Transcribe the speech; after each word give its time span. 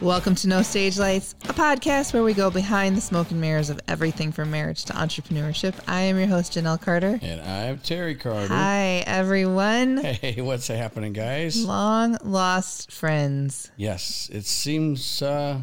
Welcome 0.00 0.34
to 0.36 0.48
No 0.48 0.62
Stage 0.62 0.98
Lights, 0.98 1.34
a 1.44 1.52
podcast 1.52 2.14
where 2.14 2.22
we 2.22 2.32
go 2.32 2.50
behind 2.50 2.96
the 2.96 3.02
smoke 3.02 3.30
and 3.30 3.38
mirrors 3.40 3.68
of 3.68 3.78
everything 3.86 4.32
from 4.32 4.50
marriage 4.50 4.86
to 4.86 4.94
entrepreneurship. 4.94 5.74
I 5.86 6.00
am 6.02 6.16
your 6.18 6.26
host, 6.26 6.54
Janelle 6.54 6.80
Carter. 6.80 7.18
And 7.20 7.38
I'm 7.42 7.78
Terry 7.80 8.14
Carter. 8.14 8.48
Hi, 8.48 9.04
everyone. 9.06 9.98
Hey, 9.98 10.40
what's 10.40 10.68
happening, 10.68 11.12
guys? 11.12 11.62
Long 11.62 12.16
lost 12.24 12.90
friends. 12.90 13.70
Yes, 13.76 14.30
it 14.32 14.46
seems 14.46 15.20
uh, 15.20 15.60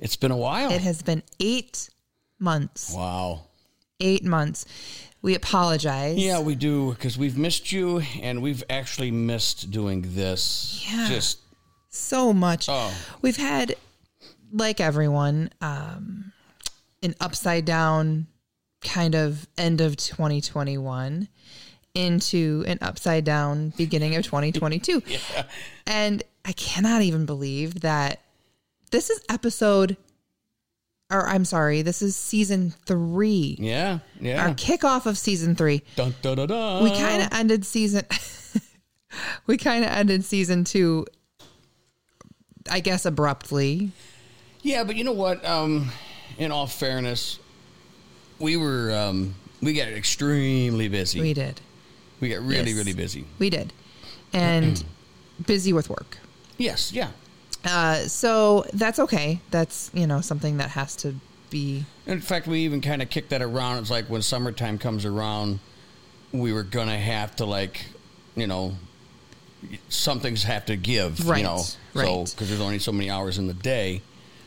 it's 0.00 0.16
been 0.16 0.32
a 0.32 0.36
while. 0.36 0.72
It 0.72 0.80
has 0.80 1.02
been 1.02 1.22
eight 1.38 1.88
months. 2.40 2.92
wow. 2.92 3.42
Eight 4.00 4.24
months. 4.24 4.66
We 5.22 5.36
apologize. 5.36 6.18
Yeah, 6.18 6.40
we 6.40 6.54
do 6.56 6.92
because 6.94 7.16
we've 7.16 7.38
missed 7.38 7.70
you, 7.70 8.00
and 8.20 8.42
we've 8.42 8.64
actually 8.68 9.10
missed 9.12 9.70
doing 9.70 10.02
this. 10.04 10.84
Yeah. 10.90 11.08
Just 11.08 11.38
so 11.96 12.32
much. 12.32 12.68
Oh. 12.68 12.92
We've 13.22 13.36
had, 13.36 13.76
like 14.52 14.80
everyone, 14.80 15.50
um, 15.60 16.32
an 17.02 17.14
upside 17.20 17.64
down 17.64 18.26
kind 18.82 19.14
of 19.14 19.46
end 19.58 19.80
of 19.80 19.96
2021 19.96 21.28
into 21.94 22.62
an 22.66 22.78
upside 22.82 23.24
down 23.24 23.70
beginning 23.76 24.14
of 24.16 24.24
2022. 24.24 25.02
And 25.88 26.24
I 26.44 26.50
cannot 26.52 27.02
even 27.02 27.26
believe 27.26 27.82
that 27.82 28.20
this 28.90 29.08
is 29.08 29.20
episode, 29.28 29.96
or 31.12 31.28
I'm 31.28 31.44
sorry, 31.44 31.82
this 31.82 32.02
is 32.02 32.16
season 32.16 32.74
three. 32.86 33.56
yeah, 33.60 34.00
yeah. 34.20 34.44
Our 34.48 34.54
kickoff 34.54 35.06
of 35.06 35.16
season 35.16 35.54
three. 35.54 35.82
dun, 35.94 36.12
dun, 36.22 36.48
dun. 36.48 36.82
We 36.82 36.90
kind 36.90 37.22
of 37.22 37.28
ended 37.32 37.64
season. 37.64 38.04
we 39.46 39.56
kind 39.56 39.84
of 39.84 39.90
ended 39.90 40.24
season 40.24 40.64
two. 40.64 41.06
I 42.70 42.80
guess 42.80 43.04
abruptly. 43.06 43.90
yeah, 44.62 44.84
but 44.84 44.96
you 44.96 45.04
know 45.04 45.12
what? 45.12 45.44
Um, 45.44 45.90
in 46.38 46.50
all 46.52 46.66
fairness, 46.66 47.38
we 48.38 48.56
were 48.56 48.92
um, 48.94 49.34
we 49.62 49.72
got 49.72 49.88
extremely 49.88 50.88
busy. 50.88 51.20
We 51.20 51.34
did. 51.34 51.60
We 52.20 52.28
got 52.30 52.40
really, 52.40 52.70
Yes. 52.70 52.76
really 52.78 52.94
busy. 52.94 53.24
We 53.38 53.50
did. 53.50 53.72
And 54.32 54.82
busy 55.46 55.72
with 55.72 55.88
work. 55.90 56.18
Yes, 56.58 56.92
yeah. 56.92 57.08
Uh, 57.64 57.96
so 58.08 58.64
that's 58.72 58.98
okay. 58.98 59.40
That's, 59.50 59.90
you 59.92 60.06
know, 60.06 60.20
something 60.20 60.56
that 60.58 60.70
has 60.70 60.96
to 60.96 61.14
be. 61.50 61.84
In 62.06 62.20
fact, 62.20 62.46
we 62.46 62.60
even 62.60 62.80
kind 62.80 63.02
of 63.02 63.10
kicked 63.10 63.30
that 63.30 63.42
around. 63.42 63.78
It's 63.78 63.90
like 63.90 64.06
when 64.06 64.22
summertime 64.22 64.78
comes 64.78 65.04
around, 65.04 65.58
we 66.32 66.52
were 66.52 66.62
gonna 66.62 66.98
have 66.98 67.36
to 67.36 67.44
like, 67.44 67.86
you 68.34 68.46
know, 68.46 68.74
some 69.88 70.20
things 70.20 70.42
have 70.44 70.66
to 70.66 70.76
give, 70.76 71.26
Right, 71.28 71.38
you 71.38 71.44
know, 71.44 71.58
so 71.94 72.24
because 72.24 72.48
there's 72.48 72.60
only 72.60 72.78
so 72.78 72.92
many 72.92 73.10
hours 73.10 73.38
in 73.38 73.46
the 73.46 73.54
day. 73.54 74.02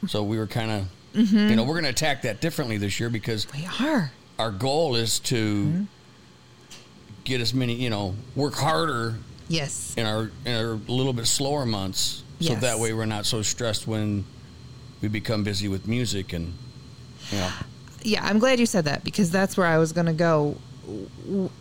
So 0.08 0.24
we 0.24 0.38
were 0.38 0.48
kind 0.48 0.72
of, 0.72 0.86
Mm-hmm. 1.16 1.50
you 1.50 1.56
know, 1.56 1.64
we're 1.64 1.76
gonna 1.76 1.90
attack 1.90 2.22
that 2.22 2.40
differently 2.40 2.78
this 2.78 3.00
year 3.00 3.10
because 3.10 3.48
We 3.52 3.68
are. 3.82 4.12
our 4.38 4.52
goal 4.52 4.96
is 4.96 5.20
to 5.22 5.36
Mm-hmm. 5.66 5.84
get 7.24 7.42
as 7.42 7.54
many, 7.54 7.74
you 7.74 7.90
know, 7.90 8.14
work 8.36 8.54
harder 8.54 9.16
Yes. 9.48 9.96
in 9.98 10.06
our 10.06 10.30
in 10.46 10.54
our 10.56 10.74
little 10.88 11.14
bit 11.14 11.26
slower 11.26 11.66
months, 11.66 12.24
so 12.40 12.54
that 12.56 12.78
way 12.80 12.94
we're 12.94 13.06
not 13.08 13.26
so 13.26 13.42
stressed 13.42 13.88
when 13.88 14.24
we 15.02 15.08
become 15.08 15.44
busy 15.44 15.68
with 15.68 15.88
music 15.88 16.32
and, 16.34 16.54
you 17.32 17.38
know. 17.40 17.50
Yeah, 18.04 18.24
I'm 18.24 18.38
glad 18.40 18.60
you 18.60 18.66
said 18.68 18.86
that 18.86 19.04
because 19.04 19.32
that's 19.32 19.58
where 19.58 19.66
I 19.68 19.78
was 19.80 19.92
going 19.92 20.06
to 20.06 20.14
go. 20.14 20.56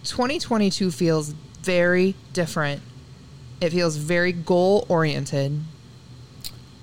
2022 0.04 0.90
feels 0.90 1.30
very 1.62 2.14
different. 2.32 2.80
It 3.60 3.70
feels 3.70 3.96
very 3.96 4.32
goal 4.32 4.86
oriented. 4.88 5.60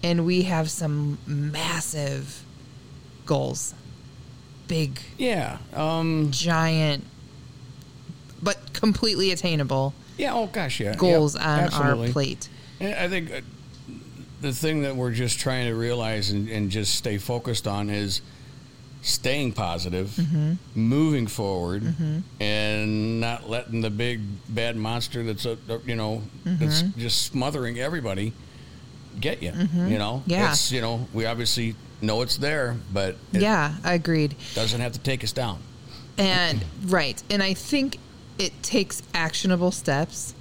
And 0.03 0.25
we 0.25 0.43
have 0.43 0.69
some 0.69 1.17
massive 1.25 2.43
goals. 3.25 3.73
Big, 4.67 4.99
Yeah. 5.17 5.57
Um, 5.73 6.31
giant, 6.31 7.03
but 8.41 8.73
completely 8.73 9.31
attainable 9.31 9.93
yeah. 10.17 10.33
Oh 10.33 10.47
gosh. 10.47 10.79
Yeah. 10.79 10.95
goals 10.95 11.35
on 11.35 11.41
absolutely. 11.41 12.07
our 12.07 12.13
plate. 12.13 12.49
And 12.79 12.95
I 12.95 13.07
think 13.07 13.31
uh, 13.31 13.41
the 14.41 14.53
thing 14.53 14.81
that 14.81 14.95
we're 14.95 15.11
just 15.11 15.39
trying 15.39 15.67
to 15.67 15.75
realize 15.75 16.29
and, 16.29 16.49
and 16.49 16.69
just 16.69 16.95
stay 16.95 17.17
focused 17.17 17.67
on 17.67 17.89
is 17.89 18.21
staying 19.05 19.53
positive, 19.53 20.09
Mm-hmm. 20.09 20.53
moving 20.75 21.27
forward, 21.27 21.83
and 22.39 23.19
not 23.21 23.49
letting 23.49 23.81
the 23.81 23.89
big 23.89 24.21
bad 24.49 24.75
monster 24.75 25.23
that's 25.23 25.45
uh, 25.45 25.55
uh, 25.69 25.77
you 25.85 25.95
know 25.95 26.21
that's 26.43 26.81
Mm-hmm. 26.83 26.99
just 26.99 27.21
smothering 27.23 27.79
everybody 27.79 28.33
get 29.19 29.41
you. 29.41 29.53
You 29.73 29.97
know. 29.97 30.23
Yeah. 30.25 30.51
It's 30.51 30.71
you 30.71 30.81
know 30.81 31.07
we 31.13 31.25
obviously 31.25 31.75
know 32.01 32.21
it's 32.21 32.37
there, 32.37 32.75
but 32.93 33.15
it 33.33 33.41
yeah, 33.41 33.75
I 33.83 33.93
agreed. 33.93 34.35
doesn't 34.53 34.81
have 34.81 34.91
to 34.93 34.99
take 34.99 35.23
us 35.23 35.31
down. 35.31 35.59
And 36.17 36.63
right. 36.85 37.21
And 37.29 37.41
I 37.43 37.53
think 37.53 37.97
it 38.37 38.51
takes 38.63 39.01
actionable 39.13 39.71
steps 39.71 40.33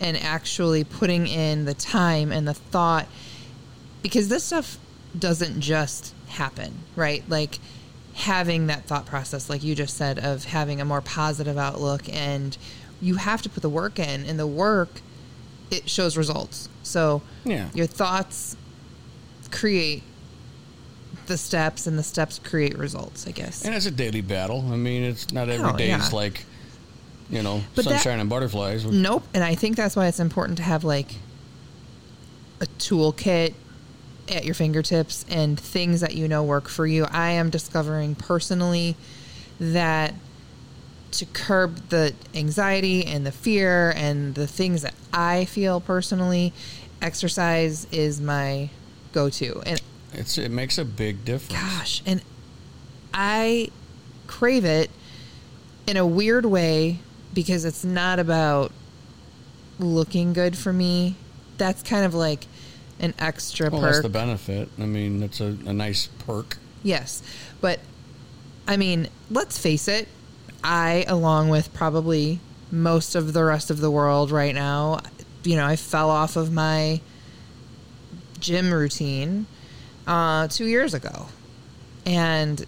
and 0.00 0.16
actually 0.16 0.84
putting 0.84 1.26
in 1.26 1.64
the 1.64 1.74
time 1.74 2.30
and 2.32 2.46
the 2.46 2.54
thought 2.54 3.06
because 4.02 4.28
this 4.28 4.44
stuff 4.44 4.78
doesn't 5.18 5.60
just 5.60 6.14
happen, 6.28 6.74
right? 6.96 7.22
Like 7.28 7.58
having 8.16 8.66
that 8.66 8.84
thought 8.86 9.04
process 9.06 9.48
like 9.50 9.62
you 9.62 9.74
just 9.74 9.94
said 9.96 10.18
of 10.18 10.44
having 10.46 10.80
a 10.80 10.84
more 10.84 11.00
positive 11.02 11.58
outlook 11.58 12.02
and 12.12 12.56
you 13.00 13.16
have 13.16 13.42
to 13.42 13.48
put 13.48 13.62
the 13.62 13.68
work 13.68 13.98
in 13.98 14.24
and 14.24 14.38
the 14.38 14.46
work 14.46 15.00
it 15.70 15.88
shows 15.90 16.16
results. 16.16 16.68
So 16.82 17.20
Yeah. 17.44 17.68
your 17.74 17.86
thoughts 17.86 18.56
create 19.50 20.02
the 21.26 21.36
steps 21.36 21.86
and 21.86 21.98
the 21.98 22.02
steps 22.02 22.40
create 22.42 22.78
results, 22.78 23.26
I 23.26 23.32
guess. 23.32 23.64
And 23.64 23.74
it's 23.74 23.84
a 23.86 23.90
daily 23.90 24.20
battle. 24.22 24.64
I 24.72 24.76
mean, 24.76 25.02
it's 25.02 25.32
not 25.32 25.48
every 25.48 25.68
Oh, 25.68 25.76
day 25.76 25.88
yeah. 25.88 25.98
is 26.04 26.12
like, 26.12 26.46
you 27.28 27.42
know, 27.42 27.64
But 27.74 27.84
that- 27.84 27.90
sunshine 28.02 28.20
and 28.20 28.30
butterflies. 28.30 28.84
Nope. 28.84 29.24
And 29.34 29.42
I 29.44 29.54
think 29.56 29.76
that's 29.76 29.94
why 29.96 30.06
it's 30.06 30.20
important 30.20 30.56
to 30.58 30.62
have 30.64 30.84
like 30.84 31.16
a 32.60 32.66
toolkit 32.78 33.54
at 34.28 34.44
your 34.44 34.54
fingertips 34.54 35.24
and 35.28 35.58
things 35.58 36.00
that 36.00 36.14
you 36.14 36.28
know 36.28 36.42
work 36.42 36.68
for 36.68 36.86
you. 36.86 37.04
I 37.10 37.30
am 37.32 37.50
discovering 37.50 38.14
personally 38.14 38.96
that 39.60 40.14
to 41.12 41.26
curb 41.26 41.88
the 41.88 42.14
anxiety 42.34 43.04
and 43.06 43.24
the 43.24 43.32
fear 43.32 43.92
and 43.96 44.34
the 44.34 44.46
things 44.46 44.82
that 44.82 44.94
I 45.12 45.44
feel 45.46 45.80
personally, 45.80 46.52
exercise 47.00 47.86
is 47.90 48.20
my 48.20 48.68
go 49.12 49.30
to. 49.30 49.62
And 49.64 49.80
It's 50.12 50.36
it 50.36 50.50
makes 50.50 50.78
a 50.78 50.84
big 50.84 51.24
difference. 51.24 51.60
gosh, 51.62 52.02
and 52.04 52.22
I 53.14 53.70
crave 54.26 54.64
it 54.64 54.90
in 55.86 55.96
a 55.96 56.06
weird 56.06 56.44
way 56.44 56.98
because 57.32 57.64
it's 57.64 57.84
not 57.84 58.18
about 58.18 58.72
looking 59.78 60.32
good 60.32 60.56
for 60.56 60.72
me. 60.72 61.16
That's 61.58 61.82
kind 61.82 62.04
of 62.04 62.14
like 62.14 62.46
an 63.00 63.14
extra 63.18 63.70
Well, 63.70 63.80
that's 63.82 64.00
the 64.00 64.08
benefit. 64.08 64.68
I 64.78 64.86
mean, 64.86 65.22
it's 65.22 65.40
a, 65.40 65.56
a 65.66 65.72
nice 65.72 66.06
perk. 66.06 66.58
yes. 66.82 67.22
But 67.60 67.80
I 68.68 68.76
mean, 68.76 69.08
let's 69.30 69.58
face 69.58 69.86
it, 69.88 70.08
I 70.64 71.04
along 71.08 71.48
with 71.48 71.72
probably 71.74 72.40
most 72.70 73.14
of 73.14 73.32
the 73.32 73.44
rest 73.44 73.70
of 73.70 73.80
the 73.80 73.90
world 73.90 74.30
right 74.30 74.54
now, 74.54 75.00
you 75.44 75.56
know, 75.56 75.64
I 75.64 75.76
fell 75.76 76.10
off 76.10 76.36
of 76.36 76.52
my 76.52 77.00
gym 78.40 78.72
routine 78.72 79.46
uh, 80.06 80.48
two 80.48 80.66
years 80.66 80.94
ago 80.94 81.26
and 82.04 82.64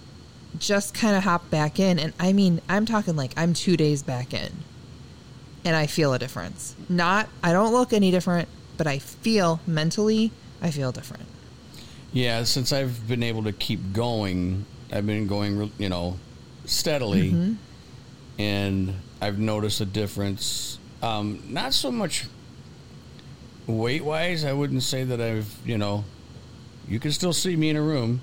just 0.59 0.95
kind 0.95 1.17
of 1.17 1.25
hopped 1.25 1.51
back 1.51 1.79
in. 1.79 1.99
And 1.99 2.13
I 2.19 2.33
mean, 2.33 2.61
I'm 2.69 2.87
talking 2.87 3.17
like 3.17 3.33
I'm 3.37 3.55
two 3.55 3.77
days 3.77 4.03
back 4.03 4.33
in 4.33 4.51
and 5.65 5.75
I 5.77 5.87
feel 5.87 6.15
a 6.15 6.19
difference. 6.19 6.75
Not, 6.89 7.29
I 7.43 7.53
don't 7.53 7.73
look 7.73 7.93
any 7.93 8.11
different, 8.11 8.49
but 8.79 8.87
I 8.87 8.99
feel 8.99 9.61
mentally, 9.67 10.31
I 10.63 10.71
feel 10.71 10.91
different. 10.93 11.25
Yeah, 12.13 12.45
since 12.45 12.73
I've 12.73 13.07
been 13.07 13.23
able 13.23 13.43
to 13.43 13.53
keep 13.53 13.93
going, 13.93 14.65
I've 14.91 15.05
been 15.07 15.27
going, 15.27 15.71
you 15.77 15.91
know, 15.91 16.17
steadily, 16.65 17.31
Mm-hmm. 17.33 17.53
and 18.41 18.95
I've 19.21 19.39
noticed 19.39 19.81
a 19.83 19.85
difference. 19.85 20.79
Um, 21.03 21.43
not 21.49 21.75
so 21.75 21.91
much 21.93 22.25
weight 23.67 24.03
wise. 24.05 24.45
I 24.45 24.53
wouldn't 24.53 24.83
say 24.83 25.05
that 25.05 25.21
I've, 25.21 25.55
you 25.67 25.77
know, 25.77 26.05
you 26.89 26.99
can 26.99 27.13
still 27.13 27.33
see 27.35 27.55
me 27.57 27.69
in 27.71 27.77
a 27.77 27.83
room, 27.83 28.21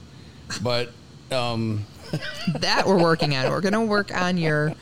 but 0.64 0.92
um, 1.32 1.86
That 2.60 2.88
we're 2.88 3.02
working 3.02 3.36
on. 3.36 3.50
We're 3.52 3.62
going 3.62 3.74
to 3.74 3.82
work 3.82 4.16
on 4.16 4.38
your 4.38 4.74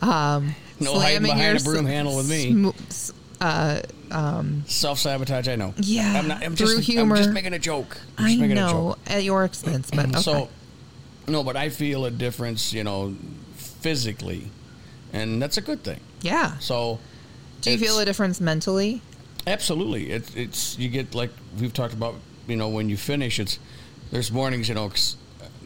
um, 0.00 0.54
No 0.80 0.98
hiding 0.98 1.22
behind 1.22 1.40
your 1.42 1.56
a 1.56 1.60
broom 1.60 1.86
handle 1.86 2.16
with 2.16 2.30
me. 2.30 2.72
sm- 2.88 3.16
uh, 3.40 3.80
self 4.66 4.98
sabotage. 4.98 5.48
I 5.48 5.56
know. 5.56 5.74
Yeah, 5.78 6.12
I'm 6.18 6.28
not. 6.28 6.42
I'm 6.44 6.56
through 6.56 6.76
just. 6.76 6.88
humor. 6.88 7.14
I'm 7.16 7.22
just 7.22 7.32
making 7.34 7.52
a 7.54 7.58
joke. 7.58 7.98
I 8.16 8.28
just 8.28 8.40
making 8.40 8.52
a 8.58 8.60
know 8.60 8.70
joke. 8.70 8.98
at 9.06 9.22
your 9.24 9.44
expense, 9.44 9.90
but 9.90 10.06
okay. 10.06 10.20
So, 10.20 10.48
no, 11.28 11.44
but 11.44 11.56
I 11.56 11.68
feel 11.68 12.04
a 12.06 12.10
difference, 12.10 12.72
you 12.72 12.84
know, 12.84 13.14
physically, 13.56 14.50
and 15.12 15.40
that's 15.40 15.56
a 15.56 15.60
good 15.60 15.82
thing. 15.84 16.00
yeah. 16.20 16.58
So, 16.58 16.98
Do 17.60 17.70
you 17.70 17.78
feel 17.78 17.98
a 17.98 18.04
difference 18.04 18.40
mentally? 18.40 19.02
Absolutely, 19.46 20.10
it's 20.10 20.34
it's 20.34 20.78
you 20.78 20.88
get 20.88 21.14
like 21.14 21.30
we've 21.60 21.72
talked 21.72 21.94
about 21.94 22.14
you 22.46 22.56
know, 22.56 22.68
when 22.68 22.88
you 22.88 22.96
finish, 22.96 23.38
it's 23.38 23.58
there's 24.10 24.32
mornings, 24.32 24.68
you 24.68 24.74
know, 24.74 24.88
'cause 24.88 25.16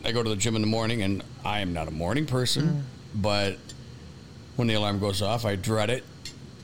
I 0.05 0.11
go 0.13 0.23
to 0.23 0.29
the 0.31 0.37
gym 0.37 0.57
in 0.57 0.63
the 0.63 0.69
morning, 0.69 1.03
and 1.03 1.23
I 1.45 1.61
am 1.61 1.73
not 1.73 1.87
a 1.89 1.93
morning 1.93 2.27
person, 2.27 2.85
but 3.15 3.57
when 4.57 4.67
the 4.69 4.75
alarm 4.75 4.99
goes 4.99 5.23
off, 5.23 5.45
I 5.45 5.55
dread 5.57 5.91
it. 5.91 6.05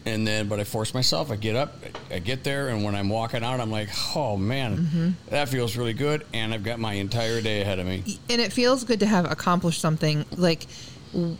And 0.06 0.26
then, 0.26 0.48
but 0.48 0.58
I 0.58 0.64
force 0.64 0.94
myself. 0.94 1.30
I 1.30 1.36
get 1.36 1.54
up, 1.54 1.74
I 2.10 2.18
get 2.18 2.42
there, 2.42 2.68
and 2.68 2.82
when 2.82 2.94
I'm 2.94 3.10
walking 3.10 3.44
out, 3.44 3.60
I'm 3.60 3.70
like, 3.70 3.90
"Oh 4.16 4.36
man, 4.38 5.16
that 5.28 5.48
feels 5.50 5.76
really 5.76 5.92
good." 5.92 6.24
And 6.32 6.54
I've 6.54 6.62
got 6.62 6.78
my 6.78 6.94
entire 6.94 7.42
day 7.42 7.60
ahead 7.60 7.78
of 7.78 7.86
me. 7.86 8.18
and 8.30 8.40
it 8.40 8.52
feels 8.52 8.84
good 8.84 9.00
to 9.00 9.06
have 9.06 9.30
accomplished 9.30 9.80
something 9.80 10.24
like 10.36 10.66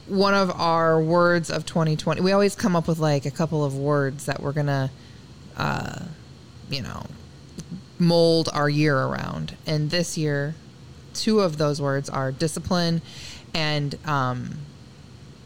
one 0.06 0.34
of 0.34 0.50
our 0.50 0.99
words 1.00 1.50
of 1.50 1.66
2020 1.66 2.22
we 2.22 2.32
always 2.32 2.55
come 2.56 2.75
up 2.75 2.88
with 2.88 2.99
like 2.99 3.26
a 3.26 3.31
couple 3.31 3.62
of 3.62 3.76
words 3.76 4.25
that 4.25 4.40
we're 4.43 4.52
gonna 4.52 4.90
uh, 5.58 6.00
you 6.70 6.81
know 6.81 7.05
mold 7.99 8.49
our 8.55 8.69
year 8.69 8.96
around 8.99 9.55
and 9.66 9.90
this 9.90 10.16
year 10.16 10.55
two 11.12 11.40
of 11.40 11.58
those 11.58 11.82
words 11.82 12.08
are 12.08 12.32
discipline 12.32 13.02
and 13.52 13.99
um, 14.06 14.56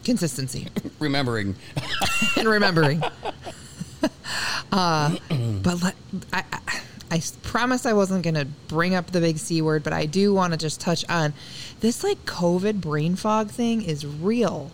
consistency 0.03 0.67
Remembering, 0.99 1.55
and 2.37 2.47
remembering. 2.47 3.01
uh, 4.71 5.15
but 5.61 5.81
let, 5.81 5.95
I, 6.31 6.43
I, 6.51 6.81
I 7.11 7.15
s- 7.17 7.37
promised 7.43 7.45
I 7.45 7.49
promise 7.49 7.85
I 7.85 7.93
wasn't 7.93 8.23
going 8.23 8.33
to 8.35 8.45
bring 8.67 8.95
up 8.95 9.11
the 9.11 9.19
big 9.19 9.37
C 9.37 9.61
word, 9.61 9.83
but 9.83 9.93
I 9.93 10.05
do 10.05 10.33
want 10.33 10.53
to 10.53 10.57
just 10.57 10.81
touch 10.81 11.07
on 11.09 11.33
this 11.79 12.03
like 12.03 12.25
COVID 12.25 12.81
brain 12.81 13.15
fog 13.15 13.49
thing 13.49 13.81
is 13.83 14.05
real. 14.05 14.71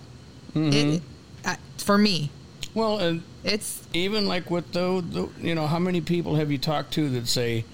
It, 0.55 1.01
uh, 1.45 1.55
for 1.77 1.97
me, 1.97 2.31
well, 2.73 2.97
and 2.99 3.23
it's 3.43 3.83
even 3.93 4.27
like 4.27 4.49
with 4.49 4.71
the, 4.73 5.03
the, 5.07 5.29
you 5.45 5.53
know, 5.55 5.67
how 5.67 5.79
many 5.79 6.01
people 6.01 6.35
have 6.35 6.51
you 6.51 6.57
talked 6.57 6.93
to 6.93 7.09
that 7.09 7.27
say, 7.27 7.65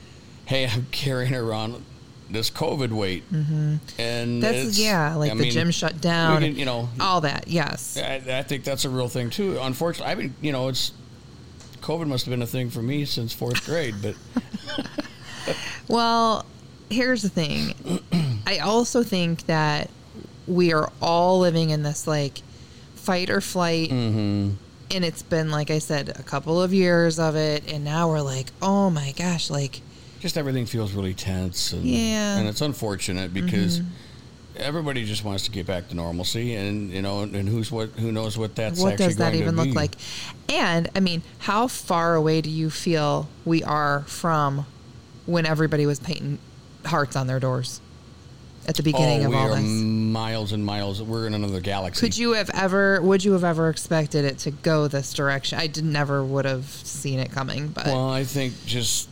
"Hey, 0.45 0.67
I'm 0.67 0.87
carrying 0.91 1.33
around 1.33 1.83
this 2.29 2.49
COVID 2.49 2.91
weight," 2.91 3.31
mm-hmm. 3.31 3.75
and 3.99 4.41
that's 4.41 4.79
yeah, 4.79 5.15
like 5.15 5.31
I 5.31 5.35
the 5.35 5.43
mean, 5.43 5.51
gym 5.51 5.71
shut 5.71 6.01
down, 6.01 6.41
can, 6.41 6.55
you 6.55 6.65
know, 6.65 6.89
all 6.99 7.21
that. 7.21 7.47
Yes, 7.47 7.97
I, 7.97 8.21
I 8.27 8.43
think 8.43 8.63
that's 8.63 8.85
a 8.85 8.89
real 8.89 9.09
thing 9.09 9.29
too. 9.29 9.59
Unfortunately, 9.61 10.11
I 10.11 10.15
mean, 10.15 10.35
you 10.41 10.51
know, 10.51 10.67
it's 10.67 10.91
COVID 11.81 12.07
must 12.07 12.25
have 12.25 12.31
been 12.31 12.41
a 12.41 12.47
thing 12.47 12.69
for 12.69 12.81
me 12.81 13.05
since 13.05 13.33
fourth 13.33 13.65
grade, 13.65 13.95
but 14.01 14.15
Well, 15.87 16.45
here's 16.89 17.21
the 17.21 17.29
thing. 17.29 17.73
I 18.47 18.59
also 18.59 19.03
think 19.03 19.45
that 19.45 19.89
we 20.47 20.73
are 20.73 20.91
all 21.01 21.39
living 21.39 21.69
in 21.69 21.83
this 21.83 22.07
like 22.07 22.41
fight 22.95 23.29
or 23.29 23.41
flight. 23.41 23.89
Mm-hmm. 23.89 24.51
And 24.91 25.03
it's 25.03 25.23
been, 25.23 25.49
like 25.49 25.71
I 25.71 25.79
said, 25.79 26.09
a 26.09 26.23
couple 26.23 26.61
of 26.61 26.73
years 26.73 27.17
of 27.17 27.35
it. 27.35 27.71
And 27.71 27.83
now 27.83 28.09
we're 28.09 28.21
like, 28.21 28.47
oh 28.61 28.89
my 28.89 29.13
gosh, 29.17 29.49
like, 29.49 29.81
just 30.25 30.39
everything 30.39 30.65
feels 30.65 30.93
really 30.93 31.13
tense, 31.13 31.71
and 31.71 31.85
Yeah. 31.85 31.97
Mm-hmm. 31.99 32.39
and 32.39 32.49
it's 32.49 32.61
unfortunate 32.61 33.33
because. 33.33 33.81
Everybody 34.57 35.03
just 35.03 35.25
wants 35.25 35.43
to 35.43 35.51
get 35.51 35.67
back 35.67 35.89
to 35.89 35.95
normalcy, 35.95 36.55
and 36.55 36.89
you 36.89 37.01
know, 37.01 37.23
and 37.23 37.49
who's 37.49 37.73
what? 37.73 37.89
Who 37.89 38.13
knows 38.13 38.37
what 38.37 38.55
that's 38.55 38.79
what 38.79 38.97
does 38.97 39.17
that 39.17 39.35
even 39.35 39.57
look 39.57 39.65
be. 39.65 39.71
like? 39.73 39.95
And 40.47 40.89
I 40.95 41.01
mean, 41.01 41.23
how 41.39 41.67
far 41.67 42.15
away 42.15 42.39
do 42.39 42.49
you 42.49 42.69
feel 42.69 43.27
we 43.43 43.65
are 43.65 44.03
from 44.03 44.65
when 45.25 45.45
everybody 45.45 45.85
was 45.85 45.99
painting 45.99 46.39
hearts 46.85 47.17
on 47.17 47.27
their 47.27 47.41
doors 47.41 47.81
at 48.65 48.75
the 48.75 48.83
beginning 48.83 49.23
oh, 49.23 49.25
of 49.25 49.31
we 49.31 49.35
all 49.35 49.51
are 49.51 49.55
this? 49.57 49.65
miles 49.65 50.53
and 50.53 50.65
miles. 50.65 51.03
We're 51.03 51.27
in 51.27 51.33
another 51.33 51.59
galaxy. 51.59 51.99
Could 52.05 52.17
you 52.17 52.31
have 52.31 52.49
ever? 52.53 53.01
Would 53.01 53.25
you 53.25 53.33
have 53.33 53.43
ever 53.43 53.69
expected 53.69 54.23
it 54.23 54.37
to 54.39 54.51
go 54.51 54.87
this 54.87 55.13
direction? 55.13 55.59
I 55.59 55.67
did 55.67 55.83
never 55.83 56.23
would 56.23 56.45
have 56.45 56.63
seen 56.63 57.19
it 57.19 57.29
coming, 57.29 57.67
but 57.67 57.87
Well, 57.87 58.09
I 58.09 58.23
think 58.23 58.53
just 58.65 59.09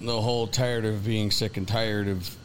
the 0.00 0.20
whole 0.20 0.46
tired 0.46 0.84
of 0.84 1.04
being 1.04 1.30
sick 1.30 1.56
and 1.56 1.66
tired 1.66 2.08
of, 2.08 2.36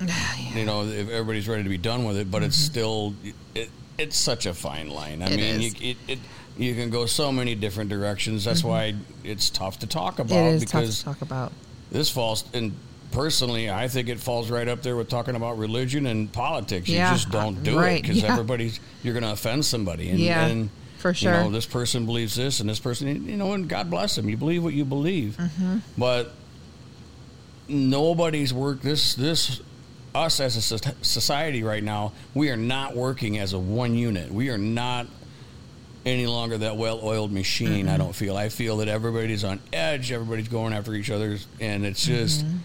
you 0.54 0.64
know, 0.64 0.84
if 0.84 1.08
everybody's 1.10 1.48
ready 1.48 1.62
to 1.62 1.68
be 1.68 1.78
done 1.78 2.04
with 2.04 2.16
it, 2.16 2.30
but 2.30 2.42
it's 2.42 2.56
still, 2.56 3.14
it, 3.54 3.68
it's 3.98 4.16
such 4.16 4.46
a 4.46 4.54
fine 4.54 4.88
line. 4.90 5.22
I 5.22 5.28
Mm-hmm. 5.28 5.38
It 5.38 5.58
mean. 5.58 5.60
You, 5.60 5.90
it, 5.90 5.96
it, 6.08 6.18
you 6.58 6.74
can 6.74 6.90
go 6.90 7.06
so 7.06 7.32
many 7.32 7.54
different 7.54 7.88
directions. 7.88 8.44
That's 8.44 8.62
why 8.62 8.94
it's 9.24 9.48
tough 9.48 9.78
to 9.80 9.86
talk 9.86 10.18
about 10.18 10.34
Mm-hmm. 10.36 10.46
it 10.48 10.54
is 10.56 10.64
tough 10.66 10.80
because 10.82 10.98
to 10.98 11.04
talk 11.06 11.22
about. 11.22 11.52
this 11.90 12.10
falls, 12.10 12.44
and 12.52 12.72
personally, 13.10 13.70
I 13.70 13.88
think 13.88 14.08
it 14.10 14.20
falls 14.20 14.50
right 14.50 14.68
up 14.68 14.82
there 14.82 14.94
with 14.94 15.08
talking 15.08 15.34
about 15.34 15.56
religion 15.58 16.06
and 16.06 16.30
politics. 16.30 16.88
You 16.88 16.96
Yeah, 16.96 17.12
just 17.14 17.30
don't 17.30 17.62
do 17.62 17.78
right, 17.78 17.98
it 17.98 18.02
because 18.02 18.18
yeah. 18.22 18.32
everybody's, 18.32 18.80
you're 19.02 19.14
going 19.14 19.24
to 19.24 19.32
offend 19.32 19.64
somebody. 19.64 20.10
And, 20.10 20.18
Yeah, 20.18 20.46
and, 20.46 20.68
for 20.98 21.08
You 21.10 21.14
sure. 21.14 21.32
know, 21.32 21.50
this 21.50 21.64
person 21.66 22.04
believes 22.06 22.36
this 22.36 22.60
and 22.60 22.68
this 22.68 22.78
person, 22.78 23.26
you 23.26 23.36
know, 23.38 23.54
and 23.54 23.66
God 23.68 23.88
bless 23.90 24.14
them. 24.16 24.28
You 24.28 24.36
believe 24.36 24.62
what 24.62 24.74
you 24.74 24.84
believe. 24.84 25.36
Mm-hmm. 25.38 25.78
But 25.96 26.32
nobody's 27.72 28.52
work 28.52 28.80
this 28.80 29.14
this 29.14 29.60
us 30.14 30.40
as 30.40 30.56
a 30.72 30.78
society 31.04 31.62
right 31.62 31.82
now 31.82 32.12
we 32.34 32.50
are 32.50 32.56
not 32.56 32.94
working 32.94 33.38
as 33.38 33.52
a 33.54 33.58
one 33.58 33.94
unit. 33.94 34.30
We 34.30 34.50
are 34.50 34.58
not 34.58 35.06
any 36.04 36.26
longer 36.26 36.58
that 36.58 36.76
well-oiled 36.76 37.30
machine 37.30 37.86
i 37.86 37.92
mm-hmm. 37.92 38.02
don't 38.02 38.12
feel. 38.12 38.36
I 38.36 38.48
feel 38.48 38.78
that 38.78 38.88
everybody's 38.88 39.44
on 39.44 39.60
edge 39.72 40.12
everybody's 40.12 40.48
going 40.48 40.72
after 40.72 40.94
each 40.94 41.10
other's 41.10 41.46
and 41.60 41.84
it's 41.84 42.04
just 42.04 42.44
mm-hmm. 42.44 42.58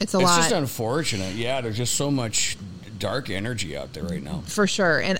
It's 0.00 0.14
a 0.14 0.18
it's 0.18 0.24
lot. 0.24 0.36
just 0.36 0.52
unfortunate. 0.52 1.34
Yeah 1.34 1.60
there's 1.60 1.76
just 1.76 1.94
so 1.94 2.10
much 2.10 2.56
dark 3.00 3.30
energy 3.30 3.76
out 3.76 3.92
there 3.92 4.04
right 4.04 4.22
now. 4.22 4.42
For 4.46 4.68
sure, 4.68 5.00
and 5.00 5.18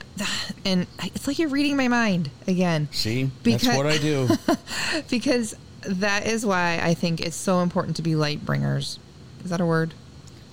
and 0.65 0.87
it's 1.03 1.27
like 1.27 1.41
you're 1.41 1.49
reading 1.49 1.77
my 1.77 1.89
mind 1.89 2.31
again. 2.47 2.89
see? 2.93 3.31
Because- 3.43 3.63
that's 3.63 3.77
what 3.77 3.87
i 3.87 3.99
do. 3.99 4.29
Because 5.11 5.57
that 5.83 6.27
is 6.27 6.45
why 6.45 6.79
I 6.83 6.95
think 6.95 7.21
it's 7.21 7.37
so 7.37 7.61
important 7.61 7.97
to 7.97 8.03
be 8.03 8.15
light 8.15 8.45
bringers. 8.45 8.99
Is 9.45 9.51
that 9.51 9.61
a 9.61 9.67
word? 9.67 9.95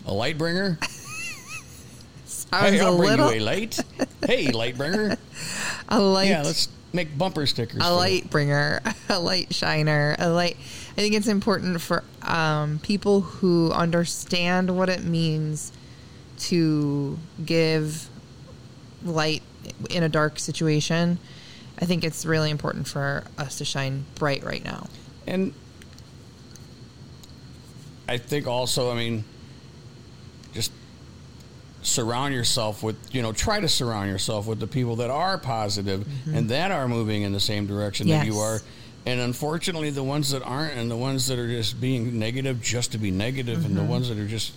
a 0.06 0.14
light 0.14 0.38
bringer 0.38 0.80
I 2.52 2.70
hey 2.70 2.72
was 2.72 2.82
a 2.82 2.84
i'll 2.86 2.98
bring 2.98 3.10
little 3.10 3.34
you 3.34 3.42
a 3.42 3.44
light 3.44 3.78
hey 4.26 4.52
light 4.54 4.78
bringer 4.78 5.18
a 5.90 6.00
light 6.00 6.30
yeah 6.30 6.44
let's 6.44 6.70
make 6.94 7.18
bumper 7.18 7.46
stickers 7.46 7.82
a 7.86 7.94
light 7.94 8.30
bringer, 8.30 8.82
a 9.10 9.20
light 9.20 9.54
shiner, 9.54 10.16
a 10.20 10.30
light. 10.30 10.58
I 10.94 11.02
think 11.02 11.14
it's 11.16 11.28
important 11.28 11.82
for 11.82 12.04
um, 12.24 12.80
people 12.80 13.22
who 13.22 13.72
understand 13.72 14.76
what 14.76 14.90
it 14.90 15.04
means 15.04 15.72
to 16.40 17.20
give 17.46 18.10
light 19.04 19.44
in 19.90 20.04
a 20.04 20.10
dark 20.10 20.40
situation. 20.40 21.20
I 21.80 21.86
think 21.86 22.04
it's 22.04 22.26
really 22.26 22.50
important 22.50 22.88
for 22.88 23.26
us 23.38 23.58
to 23.60 23.66
shine 23.66 24.06
bright 24.16 24.44
right 24.44 24.64
now. 24.64 24.88
And 25.28 25.54
I 28.08 28.18
think 28.18 28.48
also, 28.48 28.92
I 28.92 28.96
mean, 28.96 29.24
just 30.54 30.72
surround 31.82 32.34
yourself 32.34 32.84
with, 32.84 32.98
you 33.14 33.22
know, 33.22 33.32
try 33.32 33.60
to 33.60 33.68
surround 33.68 34.10
yourself 34.10 34.48
with 34.48 34.60
the 34.60 34.68
people 34.68 34.98
that 34.98 35.10
are 35.10 35.38
positive 35.38 36.02
mm-hmm. 36.02 36.36
and 36.36 36.50
that 36.50 36.72
are 36.72 36.88
moving 36.88 37.24
in 37.24 37.34
the 37.34 37.40
same 37.40 37.68
direction 37.68 38.08
that 38.08 38.26
you 38.26 38.38
are. 38.38 38.62
And 39.06 39.22
unfortunately, 39.22 39.90
the 39.90 40.04
ones 40.04 40.32
that 40.32 40.44
aren't 40.44 40.74
and 40.74 40.92
the 40.92 40.98
ones 40.98 41.28
that 41.28 41.40
are 41.40 41.48
just 41.48 41.80
being 41.80 42.20
negative 42.20 42.62
just 42.62 42.92
to 42.92 42.98
be 42.98 43.10
negative 43.10 43.66
and 43.66 43.76
the 43.76 43.82
mm-hmm. 43.82 43.90
ones 43.90 44.10
that 44.10 44.18
are 44.18 44.28
just 44.28 44.54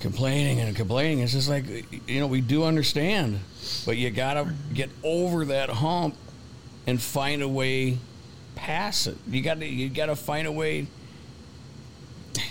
complaining 0.00 0.60
and 0.60 0.74
complaining, 0.74 1.20
it's 1.20 1.32
just 1.32 1.48
like, 1.48 1.64
you 2.08 2.18
know, 2.18 2.26
we 2.26 2.40
do 2.40 2.64
understand, 2.64 3.38
but 3.86 3.96
you 3.96 4.10
got 4.10 4.34
to 4.34 4.52
get 4.74 4.90
over 5.04 5.44
that 5.46 5.70
hump 5.70 6.16
and 6.88 7.00
find 7.00 7.42
a 7.42 7.48
way 7.48 7.98
past 8.56 9.06
it. 9.06 9.16
You 9.28 9.42
got 9.42 9.60
to 9.60 9.66
you 9.66 9.88
got 9.88 10.06
to 10.06 10.16
find 10.16 10.46
a 10.46 10.52
way. 10.52 10.88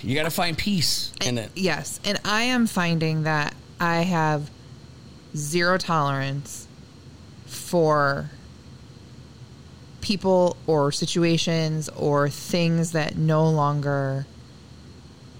You 0.02 0.16
got 0.16 0.24
to 0.24 0.30
find 0.30 0.58
peace 0.58 1.12
in 1.22 1.38
it. 1.38 1.52
Yes, 1.56 2.00
and 2.04 2.20
I 2.26 2.44
am 2.44 2.68
finding 2.68 3.24
that 3.24 3.54
I 3.80 4.02
have 4.02 4.50
zero 5.36 5.78
tolerance 5.78 6.68
for 7.46 8.30
people 10.02 10.56
or 10.68 10.92
situations 10.92 11.90
or 11.90 12.30
things 12.30 12.94
that 12.94 13.18
no 13.18 13.50
longer 13.50 14.26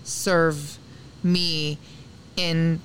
serve 0.04 0.78
me 1.24 1.78
in 2.36 2.82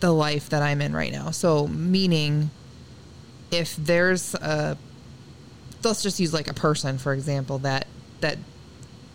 the 0.00 0.12
life 0.12 0.48
that 0.50 0.62
I'm 0.62 0.80
in 0.80 0.92
right 0.94 1.12
now. 1.12 1.30
So, 1.30 1.66
meaning 1.66 2.50
if 3.50 3.76
there's 3.76 4.34
a 4.34 4.76
let's 5.82 6.02
just 6.02 6.20
use 6.20 6.34
like 6.34 6.48
a 6.48 6.54
person 6.54 6.98
for 6.98 7.12
example 7.14 7.58
that 7.58 7.86
that 8.20 8.36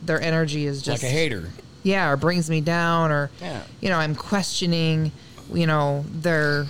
their 0.01 0.21
energy 0.21 0.65
is 0.65 0.81
just 0.81 1.03
like 1.03 1.11
a 1.11 1.13
hater. 1.13 1.49
Yeah, 1.83 2.09
or 2.09 2.17
brings 2.17 2.49
me 2.49 2.61
down, 2.61 3.11
or 3.11 3.29
Yeah. 3.41 3.61
you 3.81 3.89
know, 3.89 3.97
I'm 3.97 4.15
questioning, 4.15 5.11
you 5.53 5.67
know, 5.67 6.05
their 6.11 6.65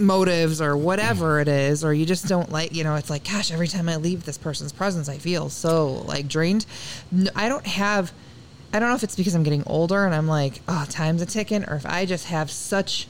motives 0.00 0.60
or 0.60 0.76
whatever 0.76 1.40
it 1.40 1.48
is, 1.48 1.84
or 1.84 1.92
you 1.92 2.06
just 2.06 2.26
don't 2.28 2.52
like, 2.52 2.72
you 2.74 2.84
know, 2.84 2.94
it's 2.96 3.10
like, 3.10 3.24
gosh, 3.24 3.50
every 3.50 3.66
time 3.68 3.88
I 3.88 3.96
leave 3.96 4.24
this 4.24 4.38
person's 4.38 4.72
presence, 4.72 5.08
I 5.08 5.18
feel 5.18 5.48
so 5.48 6.04
like 6.06 6.28
drained. 6.28 6.66
No, 7.10 7.30
I 7.34 7.48
don't 7.48 7.66
have, 7.66 8.12
I 8.72 8.78
don't 8.78 8.88
know 8.90 8.94
if 8.94 9.02
it's 9.02 9.16
because 9.16 9.34
I'm 9.34 9.42
getting 9.42 9.64
older 9.66 10.04
and 10.04 10.14
I'm 10.14 10.28
like, 10.28 10.60
oh, 10.68 10.84
time's 10.88 11.22
a 11.22 11.26
ticking, 11.26 11.64
or 11.68 11.74
if 11.76 11.86
I 11.86 12.04
just 12.04 12.26
have 12.26 12.50
such 12.50 13.08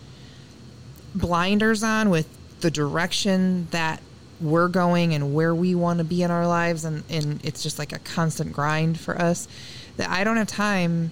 blinders 1.14 1.82
on 1.82 2.10
with 2.10 2.28
the 2.60 2.70
direction 2.70 3.68
that 3.70 4.00
we're 4.40 4.68
going 4.68 5.14
and 5.14 5.34
where 5.34 5.54
we 5.54 5.74
want 5.74 5.98
to 5.98 6.04
be 6.04 6.22
in 6.22 6.30
our 6.30 6.46
lives 6.46 6.84
and, 6.84 7.02
and 7.10 7.44
it's 7.44 7.62
just 7.62 7.78
like 7.78 7.92
a 7.92 7.98
constant 7.98 8.52
grind 8.52 8.98
for 8.98 9.20
us 9.20 9.48
that 9.96 10.08
I 10.08 10.22
don't 10.22 10.36
have 10.36 10.46
time 10.46 11.10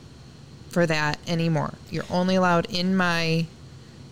for 0.71 0.87
that 0.87 1.19
anymore. 1.27 1.75
You're 1.91 2.05
only 2.11 2.35
allowed 2.37 2.67
in 2.67 2.97
my 2.97 3.47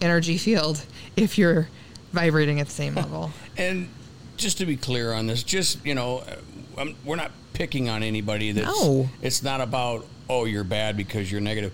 energy 0.00 0.38
field 0.38 0.84
if 1.16 1.38
you're 1.38 1.68
vibrating 2.12 2.60
at 2.60 2.66
the 2.66 2.72
same 2.72 2.94
level. 2.94 3.30
And 3.56 3.88
just 4.36 4.58
to 4.58 4.66
be 4.66 4.76
clear 4.76 5.12
on 5.12 5.28
this, 5.28 5.44
just 5.44 5.84
you 5.86 5.94
know, 5.94 6.24
I'm, 6.76 6.96
we're 7.04 7.14
not 7.14 7.30
picking 7.52 7.88
on 7.88 8.02
anybody. 8.02 8.50
That's, 8.50 8.66
No. 8.82 9.08
it's 9.22 9.44
not 9.44 9.60
about 9.60 10.04
oh 10.28 10.44
you're 10.44 10.64
bad 10.64 10.96
because 10.96 11.30
you're 11.30 11.40
negative. 11.40 11.72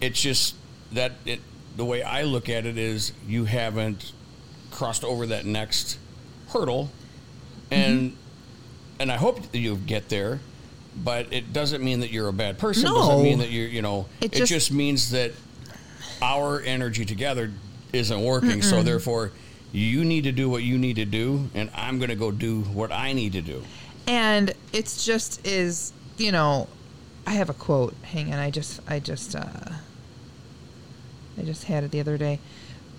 It's 0.00 0.20
just 0.20 0.56
that 0.92 1.12
it. 1.24 1.38
The 1.76 1.84
way 1.84 2.02
I 2.02 2.24
look 2.24 2.48
at 2.48 2.66
it 2.66 2.76
is 2.76 3.12
you 3.28 3.44
haven't 3.44 4.10
crossed 4.72 5.04
over 5.04 5.26
that 5.26 5.46
next 5.46 5.98
hurdle, 6.48 6.90
and 7.70 8.10
Mm-hmm. 8.10 8.16
and 9.02 9.12
I 9.12 9.16
hope 9.16 9.40
that 9.52 9.58
you 9.58 9.76
get 9.76 10.08
there. 10.08 10.40
But 10.96 11.32
it 11.32 11.52
doesn't 11.52 11.82
mean 11.84 12.00
that 12.00 12.10
you're 12.10 12.28
a 12.28 12.32
bad 12.32 12.58
person. 12.58 12.86
It 12.86 12.90
doesn't 12.94 13.22
mean 13.22 13.38
that 13.38 13.50
you're 13.50 13.68
you 13.68 13.82
know. 13.82 14.06
It 14.20 14.26
It, 14.34 14.38
just- 14.38 14.52
just, 14.52 14.72
means 14.72 15.10
that 15.10 15.32
our 16.22 16.60
energy 16.60 17.04
together 17.04 17.52
isn't 17.92 18.22
working. 18.22 18.62
So 18.62 18.82
therefore, 18.82 19.32
you 19.72 20.04
need 20.04 20.24
to 20.24 20.32
do 20.32 20.50
what 20.50 20.62
you 20.62 20.76
need 20.78 20.96
to 20.96 21.04
do, 21.04 21.48
and 21.54 21.70
I'm 21.74 21.98
going 21.98 22.10
to 22.10 22.16
go 22.16 22.30
do 22.30 22.60
what 22.62 22.92
I 22.92 23.12
need 23.12 23.32
to 23.32 23.40
do. 23.42 23.62
and 24.06 24.52
it's 24.72 25.04
just 25.04 25.46
is 25.46 25.92
you 26.16 26.32
know 26.32 26.66
i 27.26 27.32
have 27.32 27.50
a 27.50 27.54
quote 27.54 27.94
hang 28.02 28.32
on 28.32 28.38
i 28.38 28.50
just 28.50 28.80
i 28.88 28.98
just 28.98 29.36
uh 29.36 29.44
i 31.38 31.42
just 31.42 31.64
had 31.64 31.84
it 31.84 31.90
the 31.90 32.00
other 32.00 32.16
day 32.18 32.38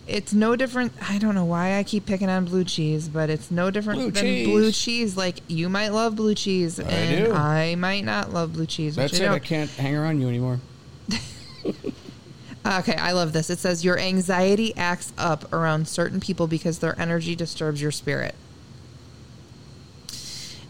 it's 0.08 0.34
no 0.34 0.55
different 0.55 0.91
i 1.10 1.17
don't 1.17 1.36
know 1.36 1.46
why 1.46 1.77
i 1.77 1.84
keep 1.84 2.05
picking 2.05 2.27
on 2.29 2.43
blue 2.46 2.63
cheese 2.63 3.08
but 3.08 3.29
it's 3.29 3.51
no 3.51 3.70
different 3.70 4.00
Blue 4.00 4.12
than 4.12 4.24
cheese. 4.24 4.48
blue 4.48 4.72
cheese 4.72 5.15
like 5.17 5.38
you 5.48 5.70
might 5.70 5.89
love 5.89 6.15
blue 6.15 6.34
cheese 6.36 6.79
and 6.79 7.25
do. 7.25 7.34
i 7.34 7.75
might 7.75 8.03
not 8.03 8.34
love 8.34 8.53
blue 8.53 8.65
cheese 8.65 8.96
That's 8.96 9.13
I 9.13 9.24
it. 9.24 9.27
I 9.27 9.31
don't. 9.34 9.43
can't 9.43 9.70
hang 9.72 9.96
around 9.96 10.20
you 10.20 10.27
anymore. 10.27 10.60
okay 12.65 12.96
i 12.96 13.12
love 13.12 13.31
this 13.34 13.50
it 13.50 13.60
says 13.60 13.86
your 13.86 13.98
anxiety 14.00 14.75
acts 14.75 15.13
up 15.17 15.51
around 15.53 15.88
certain 15.88 16.20
people 16.20 16.48
because 16.48 16.79
their 16.79 17.00
energy 17.00 17.36
disturbs 17.36 17.81
your 17.81 17.91
spirit 17.91 18.34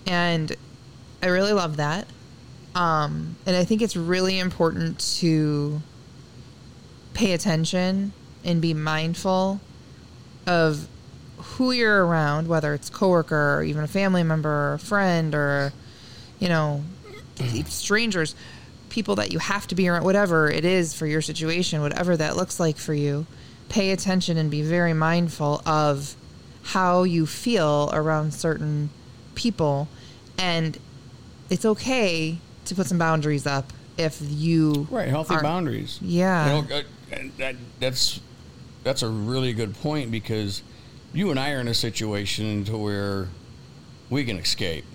and 0.07 0.55
I 1.23 1.27
really 1.27 1.53
love 1.53 1.77
that. 1.77 2.07
Um, 2.73 3.35
and 3.45 3.55
I 3.55 3.63
think 3.63 3.81
it's 3.81 3.95
really 3.95 4.39
important 4.39 4.99
to 5.19 5.81
pay 7.13 7.33
attention 7.33 8.13
and 8.43 8.61
be 8.61 8.73
mindful 8.73 9.59
of 10.47 10.87
who 11.37 11.71
you're 11.71 12.05
around, 12.05 12.47
whether 12.47 12.73
it's 12.73 12.89
coworker 12.89 13.57
or 13.57 13.63
even 13.63 13.83
a 13.83 13.87
family 13.87 14.23
member 14.23 14.49
or 14.49 14.73
a 14.73 14.79
friend 14.79 15.33
or, 15.33 15.73
you 16.39 16.47
know, 16.47 16.83
strangers, 17.65 18.35
people 18.89 19.15
that 19.15 19.31
you 19.31 19.39
have 19.39 19.67
to 19.67 19.75
be 19.75 19.87
around, 19.87 20.03
whatever 20.03 20.49
it 20.49 20.65
is 20.65 20.93
for 20.93 21.07
your 21.07 21.21
situation, 21.21 21.81
whatever 21.81 22.15
that 22.17 22.35
looks 22.35 22.59
like 22.59 22.77
for 22.77 22.93
you. 22.93 23.25
Pay 23.69 23.91
attention 23.91 24.37
and 24.37 24.51
be 24.51 24.61
very 24.61 24.93
mindful 24.93 25.61
of 25.65 26.15
how 26.63 27.03
you 27.03 27.25
feel 27.25 27.89
around 27.93 28.33
certain 28.33 28.89
people. 29.33 29.87
And 30.37 30.77
it's 31.49 31.65
okay 31.65 32.37
to 32.65 32.75
put 32.75 32.87
some 32.87 32.97
boundaries 32.97 33.47
up 33.47 33.71
if 33.97 34.19
you 34.21 34.87
Right, 34.91 35.07
healthy 35.07 35.35
boundaries. 35.41 35.99
Yeah. 36.01 36.45
You 36.45 36.61
know, 36.61 36.75
uh, 36.77 36.83
that, 37.37 37.55
that's 37.79 38.19
that's 38.83 39.03
a 39.03 39.07
really 39.09 39.53
good 39.53 39.75
point 39.81 40.11
because 40.11 40.63
you 41.13 41.29
and 41.31 41.39
I 41.39 41.51
are 41.51 41.59
in 41.59 41.67
a 41.67 41.73
situation 41.73 42.63
to 42.65 42.77
where 42.77 43.27
we 44.09 44.23
can 44.25 44.37
escape. 44.37 44.85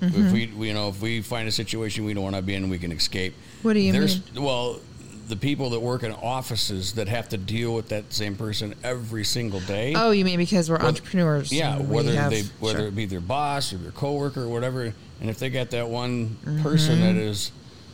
Mm-hmm. 0.00 0.26
If 0.26 0.32
we, 0.32 0.68
you 0.68 0.74
know, 0.74 0.88
if 0.88 1.00
we 1.00 1.22
find 1.22 1.48
a 1.48 1.52
situation 1.52 2.04
we 2.04 2.14
don't 2.14 2.24
want 2.24 2.36
to 2.36 2.42
be 2.42 2.54
in, 2.54 2.68
we 2.68 2.78
can 2.78 2.92
escape. 2.92 3.34
What 3.62 3.72
do 3.74 3.80
you 3.80 3.92
mean? 3.92 4.00
There's, 4.00 4.20
Well, 4.34 4.80
the 5.28 5.36
people 5.36 5.70
that 5.70 5.80
work 5.80 6.02
in 6.02 6.12
offices 6.12 6.92
that 6.94 7.08
have 7.08 7.28
to 7.30 7.36
deal 7.38 7.74
with 7.74 7.88
that 7.88 8.12
same 8.12 8.36
person 8.36 8.74
every 8.84 9.24
single 9.24 9.60
day. 9.60 9.94
Oh, 9.96 10.10
you 10.10 10.24
mean 10.24 10.38
because 10.38 10.68
we're 10.70 10.76
Whether- 10.76 10.88
entrepreneurs? 10.88 11.50
Yeah, 11.52 11.78
whether 11.78 12.12
have- 12.14 12.30
they 12.30 12.42
whether 12.60 12.80
sure. 12.80 12.88
it 12.88 12.94
be 12.94 13.06
their 13.06 13.20
boss 13.20 13.72
or 13.72 13.78
their 13.78 13.90
coworker 13.92 14.42
or 14.42 14.48
whatever, 14.48 14.92
and 15.20 15.30
if 15.30 15.38
they 15.38 15.48
got 15.50 15.70
that 15.70 15.88
one 15.88 16.36
Mm-hmm. 16.44 16.62
person 16.62 17.00
that 17.00 17.16
is, 17.16 17.50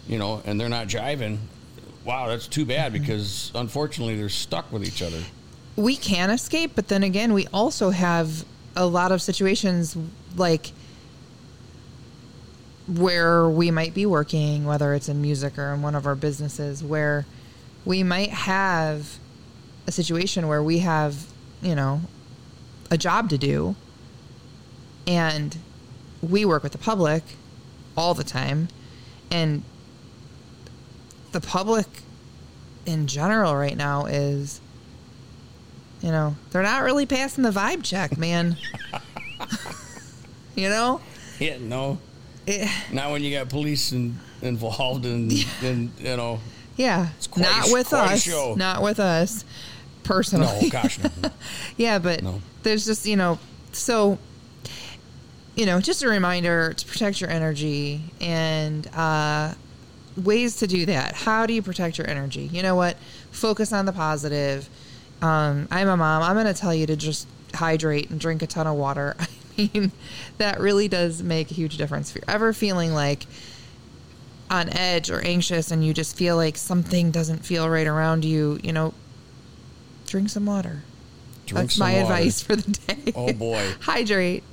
you 0.09 0.19
know, 0.19 0.43
and 0.45 0.61
they're 0.61 0.69
not 0.69 0.89
jiving, 0.89 1.39
wow, 2.05 2.29
that's 2.29 2.47
too 2.49 2.65
bad 2.65 2.93
because 2.93 3.53
unfortunately 3.55 4.17
they're 4.17 4.29
stuck 4.29 4.71
with 4.73 4.85
each 4.85 5.03
other. 5.03 5.23
we 5.77 5.97
can 5.97 6.31
escape, 6.31 6.73
but 6.75 6.89
then 6.89 7.03
again, 7.03 7.33
we 7.33 7.47
also 7.49 7.91
have 7.91 8.45
a 8.77 8.87
lot 8.87 9.13
of 9.13 9.23
situations 9.23 9.97
like 10.37 10.73
where 12.89 13.49
we 13.49 13.71
might 13.71 13.95
be 13.95 14.07
working, 14.07 14.65
whether 14.65 14.93
it's 14.95 15.09
in 15.09 15.23
music 15.23 15.59
or 15.59 15.73
in 15.73 15.83
one 15.83 15.95
of 15.95 16.07
our 16.07 16.15
businesses, 16.15 16.83
where 16.83 17.25
we 17.85 18.03
might 18.03 18.31
have 18.31 19.19
a 19.87 19.93
situation 19.93 20.49
where 20.49 20.63
we 20.63 20.81
have, 20.81 21.27
you 21.63 21.75
know, 21.75 22.01
a 22.91 22.99
job 22.99 23.31
to 23.31 23.39
do 23.39 23.75
and 25.07 25.57
we 26.21 26.45
work 26.45 26.63
with 26.63 26.73
the 26.73 26.79
public 26.79 27.23
all 27.97 28.15
the 28.15 28.25
time 28.25 28.69
and 29.31 29.63
the 31.33 31.41
public 31.41 31.87
in 32.87 33.07
general 33.07 33.55
right 33.57 33.77
now 33.77 34.07
is 34.07 34.61
you 36.01 36.11
know 36.11 36.35
they're 36.51 36.63
not 36.63 36.83
really 36.83 37.07
passing 37.07 37.45
the 37.45 37.51
vibe 37.51 37.83
check 37.83 38.17
man. 38.19 38.57
You 40.55 40.69
know? 40.69 41.01
Yeah, 41.39 41.57
no, 41.59 41.99
It- 42.47 42.69
not 42.93 43.11
when 43.11 43.23
you 43.23 43.35
got 43.37 43.49
police 43.49 43.93
in, 43.93 44.19
involved 44.43 45.07
and, 45.07 45.33
and 45.63 45.91
you 45.99 46.17
know, 46.17 46.41
yeah. 46.77 47.09
Quite 47.31 47.43
not 47.43 47.69
with 47.73 47.93
us. 47.95 48.27
not 48.57 48.83
with 48.83 49.01
us 49.01 49.45
personally. 50.05 50.65
No, 50.65 50.69
gosh, 50.69 50.99
no. 50.99 51.09
no. 51.23 51.31
yeah 51.79 51.99
but 51.99 52.23
No. 52.23 52.43
there's 52.65 52.85
just 52.85 53.07
you 53.07 53.17
know 53.17 53.39
so 53.73 54.19
you 55.55 55.65
know 55.65 55.81
just 55.81 56.03
a 56.03 56.09
reminder 56.09 56.75
to 56.75 56.87
protect 56.87 57.21
your 57.23 57.31
energy 57.31 58.03
and 58.21 58.87
uh 58.95 59.55
ways 60.17 60.57
to 60.57 60.67
do 60.67 60.85
that 60.87 61.15
how 61.15 61.47
do 61.47 61.55
you 61.55 61.63
protect 61.63 61.97
your 61.99 62.09
energy 62.09 62.43
you 62.53 62.63
know 62.63 62.75
what 62.75 62.97
focus 63.31 63.73
on 63.73 63.87
the 63.87 63.93
positive 63.93 64.69
um 65.23 65.67
i'm 65.71 65.89
a 65.89 65.97
mom 65.97 66.23
i'm 66.23 66.35
going 66.35 66.47
to 66.47 66.55
tell 66.55 66.75
you 66.75 66.87
to 66.87 66.97
just 66.97 67.27
hydrate 67.55 68.11
and 68.11 68.21
drink 68.21 68.43
a 68.43 68.47
ton 68.47 68.67
of 68.67 68.77
water 68.77 69.17
i 69.59 69.71
mean 69.73 69.91
that 70.39 70.61
really 70.61 70.89
does 70.89 71.23
make 71.23 71.51
a 71.51 71.55
huge 71.55 71.77
difference 71.79 72.11
if 72.11 72.17
you're 72.17 72.35
ever 72.35 72.53
feeling 72.53 72.93
like 72.93 73.25
on 74.51 74.69
edge 74.77 75.11
or 75.11 75.21
anxious 75.23 75.71
and 75.71 75.85
you 75.85 75.95
just 75.95 76.15
feel 76.17 76.37
like 76.37 76.57
something 76.59 77.11
doesn't 77.11 77.45
feel 77.45 77.69
right 77.69 77.87
around 77.87 78.23
you 78.25 78.59
you 78.63 78.73
know 78.73 78.93
drink 80.07 80.29
some 80.29 80.45
water 80.45 80.83
Drink 81.47 81.69
that's 81.69 81.77
some 81.77 81.87
my 81.87 81.95
water. 81.95 82.05
advice 82.15 82.41
for 82.41 82.57
the 82.57 82.71
day. 82.71 83.13
Oh, 83.15 83.33
boy. 83.33 83.73
Hydrate. 83.81 84.45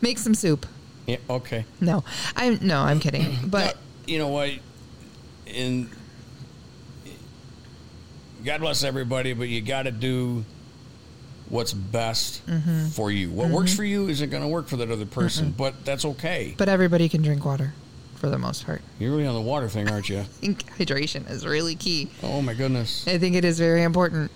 Make 0.00 0.18
some 0.18 0.34
soup. 0.34 0.66
Yeah, 1.06 1.18
okay. 1.30 1.64
No, 1.80 2.04
I'm 2.36 2.58
no, 2.60 2.80
I'm 2.80 3.00
kidding. 3.00 3.36
But 3.46 3.76
you 4.06 4.18
know 4.18 4.28
what? 4.28 4.50
In 5.48 5.90
God 8.44 8.60
bless 8.60 8.84
everybody, 8.84 9.32
but 9.32 9.48
you 9.48 9.60
got 9.60 9.82
to 9.82 9.90
do 9.90 10.44
what's 11.48 11.72
best 11.72 12.46
Mm-hmm. 12.46 12.88
for 12.88 13.10
you. 13.10 13.30
What 13.30 13.48
works 13.50 13.74
for 13.74 13.84
you 13.84 14.08
isn't 14.08 14.30
going 14.30 14.42
to 14.42 14.48
work 14.48 14.68
for 14.68 14.76
that 14.76 14.90
other 14.90 15.06
person, 15.06 15.52
but 15.56 15.84
that's 15.84 16.04
okay. 16.04 16.54
but 16.56 16.68
everybody 16.68 17.08
can 17.08 17.22
drink 17.22 17.44
water, 17.44 17.74
for 18.16 18.28
the 18.28 18.38
most 18.38 18.64
part. 18.66 18.80
You're 18.98 19.10
really 19.10 19.26
on 19.26 19.34
the 19.34 19.40
water 19.40 19.68
thing, 19.68 19.88
aren't 19.90 20.08
you? 20.08 20.18
I 20.20 20.22
think 20.24 20.64
hydration 20.76 21.28
is 21.30 21.44
really 21.46 21.74
key. 21.74 22.10
Oh 22.22 22.40
my 22.42 22.54
goodness. 22.54 23.06
I 23.08 23.18
think 23.18 23.34
it 23.34 23.44
is 23.44 23.58
very 23.58 23.82
important. 23.82 24.30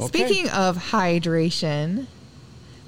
Okay. 0.00 0.26
Speaking 0.26 0.50
of 0.50 0.76
hydration, 0.78 2.06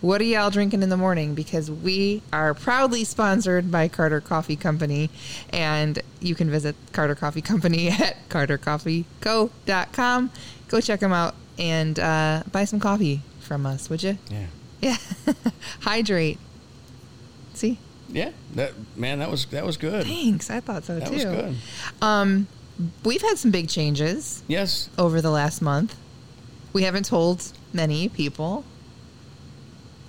what 0.05 0.21
are 0.21 0.25
y'all 0.25 0.51
drinking 0.51 0.83
in 0.83 0.91
the 0.91 0.97
morning? 0.99 1.35
Because 1.35 1.71
we 1.71 2.21
are 2.33 2.53
proudly 2.53 3.05
sponsored 3.05 3.71
by 3.71 3.89
Carter 3.89 4.21
Coffee 4.21 4.57
Company, 4.57 5.09
and 5.51 5.99
you 6.21 6.35
can 6.35 6.51
visit 6.51 6.77
Carter 6.93 7.15
Coffee 7.15 7.41
Company 7.41 7.89
at 7.89 8.17
cartercoffeeco.com. 8.29 10.31
Go 10.69 10.81
check 10.81 11.01
them 11.01 11.13
out 11.13 11.35
and 11.59 11.99
uh, 11.99 12.43
buy 12.53 12.65
some 12.65 12.81
coffee 12.81 13.23
from 13.41 13.67
us, 13.67 13.89
would 13.89 14.03
you? 14.03 14.19
Yeah. 14.31 14.47
Yeah. 14.81 14.97
Hydrate. 15.81 16.39
See? 17.55 17.79
Yeah. 18.09 18.33
That 18.55 18.73
man, 18.97 19.21
that 19.21 19.31
was 19.31 19.47
that 19.47 19.65
was 19.65 19.77
good. 19.77 20.05
Thanks. 20.05 20.51
I 20.51 20.61
thought 20.61 20.85
so 20.85 20.99
That 20.99 21.09
too. 21.09 21.15
was 21.15 21.25
good. 21.25 21.57
Um, 22.03 22.47
we've 23.05 23.23
had 23.23 23.39
some 23.39 23.51
big 23.51 23.69
changes 23.69 24.43
Yes. 24.49 24.91
over 24.99 25.21
the 25.23 25.31
last 25.31 25.63
month. 25.63 25.97
We 26.73 26.83
haven't 26.83 27.07
told 27.07 27.53
many 27.73 28.09
people. 28.09 28.65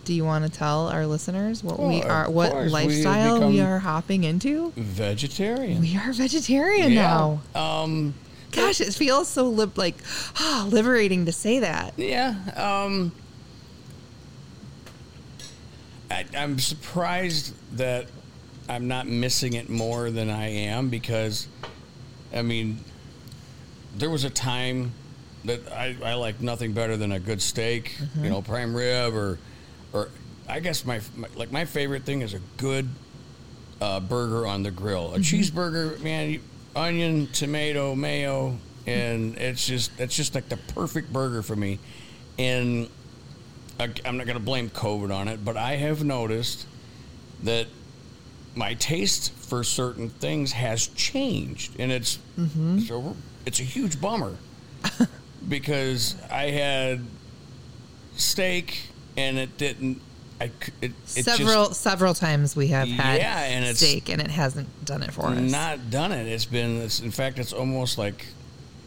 Do 0.06 0.14
you 0.14 0.24
want 0.24 0.46
to 0.46 0.52
tell 0.52 0.88
our 0.88 1.06
listeners 1.08 1.64
what 1.64 1.80
we 1.80 1.86
Well, 2.00 2.04
of 2.04 2.10
are, 2.10 2.30
what 2.32 2.52
course. 2.52 2.66
We 2.66 2.70
lifestyle 2.72 3.48
we, 3.48 3.54
become- 3.58 3.68
are 3.68 3.80
hopping 3.80 4.24
into? 4.24 4.72
Vegetarian. 4.78 5.82
We 5.82 5.98
are 5.98 6.14
vegetarian 6.14 6.94
now. 6.94 7.42
Um 7.54 8.14
Gosh, 8.52 8.80
it 8.80 8.94
feels 8.94 9.28
so 9.28 9.50
lib- 9.50 9.78
like 9.78 9.96
ah, 10.40 10.66
liberating 10.70 11.26
to 11.26 11.34
say 11.34 11.60
that. 11.60 11.94
Yeah. 11.98 12.36
Um, 12.56 13.12
I, 16.10 16.24
I'm 16.38 16.58
surprised 16.60 17.54
that 17.78 18.08
I'm 18.70 18.88
not 18.88 19.08
missing 19.08 19.54
it 19.54 19.68
more 19.70 20.10
than 20.10 20.30
I 20.30 20.48
am 20.48 20.88
because, 20.88 21.48
I 22.34 22.44
mean, 22.44 22.80
there 23.98 24.10
was 24.10 24.24
a 24.24 24.30
time 24.30 24.94
that 25.44 25.70
I, 25.74 25.98
I 26.04 26.14
like 26.14 26.40
nothing 26.40 26.72
better 26.72 26.96
than 26.96 27.12
a 27.12 27.20
good 27.20 27.42
steak, 27.42 27.98
you 28.22 28.30
know, 28.30 28.42
prime 28.42 28.74
rib 28.74 29.14
or, 29.16 29.38
or 29.96 30.10
I 30.48 30.60
guess 30.60 30.86
my, 30.86 31.00
my 31.16 31.28
like 31.36 31.52
my 31.52 31.66
favorite 31.66 32.04
thing 32.04 32.22
is 32.22 32.34
a 32.34 32.40
good 32.58 32.88
uh, 33.82 34.00
burger 34.00 34.46
on 34.46 34.62
the 34.62 34.72
grill. 34.72 35.14
A 35.16 35.20
cheeseburger, 35.20 36.00
man, 36.02 36.30
you, 36.30 36.42
onion, 36.76 37.28
tomato, 37.34 37.96
mayo, 37.96 38.58
and 38.86 39.38
it's 39.38 39.66
just 39.66 39.92
it's 40.00 40.16
just 40.16 40.36
like 40.36 40.50
the 40.50 40.58
perfect 40.58 41.12
burger 41.12 41.42
for 41.42 41.56
me. 41.56 41.80
And 42.38 42.90
I, 43.80 43.90
I'm 44.06 44.18
not 44.18 44.26
going 44.28 44.38
to 44.38 44.44
blame 44.44 44.70
COVID 44.70 45.14
on 45.14 45.28
it, 45.28 45.44
but 45.44 45.58
I 45.58 45.78
have 45.78 46.04
noticed 46.04 46.68
that 47.44 47.68
my 48.54 48.74
taste 48.76 49.32
for 49.34 49.64
certain 49.64 50.10
things 50.10 50.52
has 50.52 50.88
changed, 50.88 51.80
and 51.80 51.92
it's 51.92 52.20
so 52.88 53.16
it's 53.46 53.60
a 53.60 53.64
huge 53.64 54.00
bummer 54.00 54.36
because 55.50 56.16
I 56.30 56.52
had 56.52 57.02
steak 58.18 58.90
and 59.18 59.38
it 59.38 59.58
didn't. 59.58 60.02
I 60.42 60.46
it, 60.82 60.92
it 60.92 60.94
several 61.06 61.72
several 61.74 62.14
times 62.14 62.56
we 62.58 62.68
have 62.68 62.88
had 62.90 63.20
Yeah, 63.20 63.40
and 63.44 63.64
it's- 63.64 63.78
steak 63.78 64.10
and 64.10 64.22
it 64.22 64.30
hasn't 64.32 64.68
done 64.86 65.02
it 65.02 65.14
for 65.14 65.30
just 65.30 65.44
us. 65.46 65.52
not 65.52 65.90
done 65.90 66.12
it. 66.12 66.28
It's 66.28 66.44
been. 66.46 66.82
It's, 66.82 67.00
in 67.00 67.12
fact, 67.12 67.40
it's 67.40 67.54
almost 67.54 67.98
like 67.98 68.26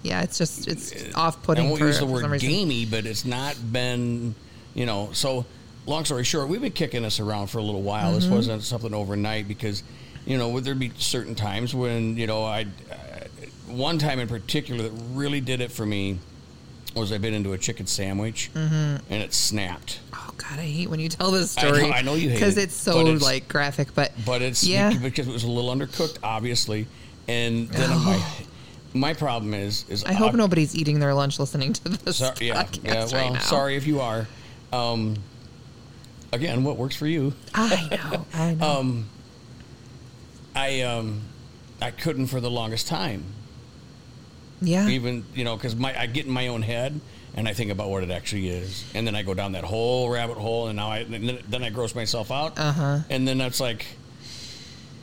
yeah, 0.02 0.23
it's 0.23 0.37
just 0.38 0.68
it's 0.68 0.92
off 1.14 1.38
I 1.42 1.47
putting. 1.47 1.68
won't 1.68 1.80
for, 1.80 1.87
use 1.87 1.99
the 1.99 2.06
word 2.06 2.38
gamey, 2.40 2.85
but 2.85 3.06
it's 3.06 3.25
not 3.25 3.56
been, 3.73 4.35
you 4.75 4.85
know. 4.87 5.08
So, 5.12 5.44
long 5.87 6.04
story 6.04 6.23
short, 6.25 6.49
we've 6.49 6.61
been 6.61 6.70
kicking 6.73 7.02
this 7.02 7.18
around 7.18 7.49
for 7.49 7.58
a 7.58 7.62
little 7.62 7.82
while. 7.82 8.12
This 8.12 8.26
Mm-hmm. 8.26 8.35
wasn't 8.35 8.62
something 8.62 8.92
overnight 8.94 9.49
because, 9.49 9.82
you 10.26 10.37
know, 10.38 10.50
would 10.50 10.64
there 10.64 10.75
be 10.75 10.92
certain 10.99 11.35
times 11.35 11.75
when 11.75 12.16
you 12.18 12.26
know 12.26 12.44
I, 12.44 12.66
uh, 12.92 12.97
one 13.68 13.99
time 13.99 14.20
in 14.20 14.28
particular 14.28 14.82
that 14.82 14.92
really 15.14 15.40
did 15.40 15.61
it 15.62 15.73
for 15.73 15.87
me 15.87 16.18
was 16.94 17.11
I 17.11 17.18
bit 17.18 17.32
into 17.32 17.52
a 17.54 17.58
chicken 17.58 17.87
sandwich 17.87 18.50
Mm-hmm. 18.54 18.75
and 19.12 19.23
it 19.23 19.32
snapped. 19.35 20.00
Oh 20.40 20.45
God, 20.50 20.59
I 20.61 20.62
hate 20.66 20.88
when 20.88 21.00
you 21.00 21.09
tell 21.09 21.30
this 21.30 21.57
I 21.59 21.62
know- 21.62 21.75
story. 21.75 21.92
I 21.92 22.02
know 22.02 22.14
you 22.14 22.28
hate 22.30 22.37
because 22.37 22.57
it, 22.57 22.64
it's 22.64 22.75
so 22.75 23.00
it's- 23.00 23.23
like 23.23 23.49
graphic. 23.49 23.95
But 23.95 24.12
But 24.25 24.42
it's 24.42 24.64
yeah, 24.64 24.92
because 24.97 25.26
it 25.28 25.33
was 25.33 25.45
a 25.45 25.49
little 25.50 25.71
undercooked, 25.75 26.18
obviously, 26.23 26.87
and 27.26 27.68
then 27.71 27.90
my 27.90 28.23
my 28.95 29.14
problem 29.14 29.52
is 29.54 29.85
is 29.88 30.04
I 30.04 30.12
hope 30.12 30.30
ob- 30.30 30.37
nobody's 30.37 30.75
eating 30.76 31.00
their 31.00 31.12
lunch 31.14 31.38
listening 31.38 31.73
to 31.75 31.88
this 31.88 32.18
Sorry, 32.18 32.35
yeah, 32.49 32.62
podcast 32.64 32.85
yeah. 32.85 32.95
Well, 33.04 33.09
right 33.25 33.33
now. 33.35 33.38
sorry 33.40 33.76
if 33.76 33.87
you 33.87 34.00
are. 34.00 34.26
Um, 34.73 35.16
again, 36.33 36.62
what 36.64 36.76
works 36.76 36.95
for 36.97 37.07
you? 37.07 37.33
I 37.54 37.88
know. 38.12 38.26
I 38.35 38.54
know. 38.61 38.66
Um, 38.66 39.09
I 40.54 40.83
um, 40.83 41.23
I 41.83 41.90
couldn't 41.90 42.26
for 42.28 42.40
the 42.40 42.50
longest 42.50 42.87
time. 42.88 43.25
yeah. 44.61 44.88
Even 44.88 45.25
you 45.35 45.45
know, 45.45 45.57
because 45.57 45.75
my 45.76 45.99
I 45.99 46.07
get 46.07 46.26
in 46.26 46.33
my 46.33 46.49
own 46.49 46.62
head 46.62 47.00
and 47.35 47.47
I 47.49 47.52
think 47.52 47.70
about 47.70 47.90
what 47.90 48.02
it 48.02 48.11
actually 48.11 48.49
is, 48.49 48.85
and 48.94 49.06
then 49.06 49.14
I 49.14 49.23
go 49.23 49.35
down 49.35 49.52
that 49.52 49.64
whole 49.64 50.08
rabbit 50.11 50.37
hole, 50.38 50.66
and 50.68 50.76
now 50.76 50.90
I 50.90 51.04
then, 51.04 51.38
then 51.49 51.62
I 51.62 51.70
gross 51.70 51.94
myself 51.94 52.30
out, 52.30 52.58
Uh-huh. 52.58 53.00
and 53.11 53.26
then 53.28 53.38
that's 53.38 53.61
like. 53.61 53.87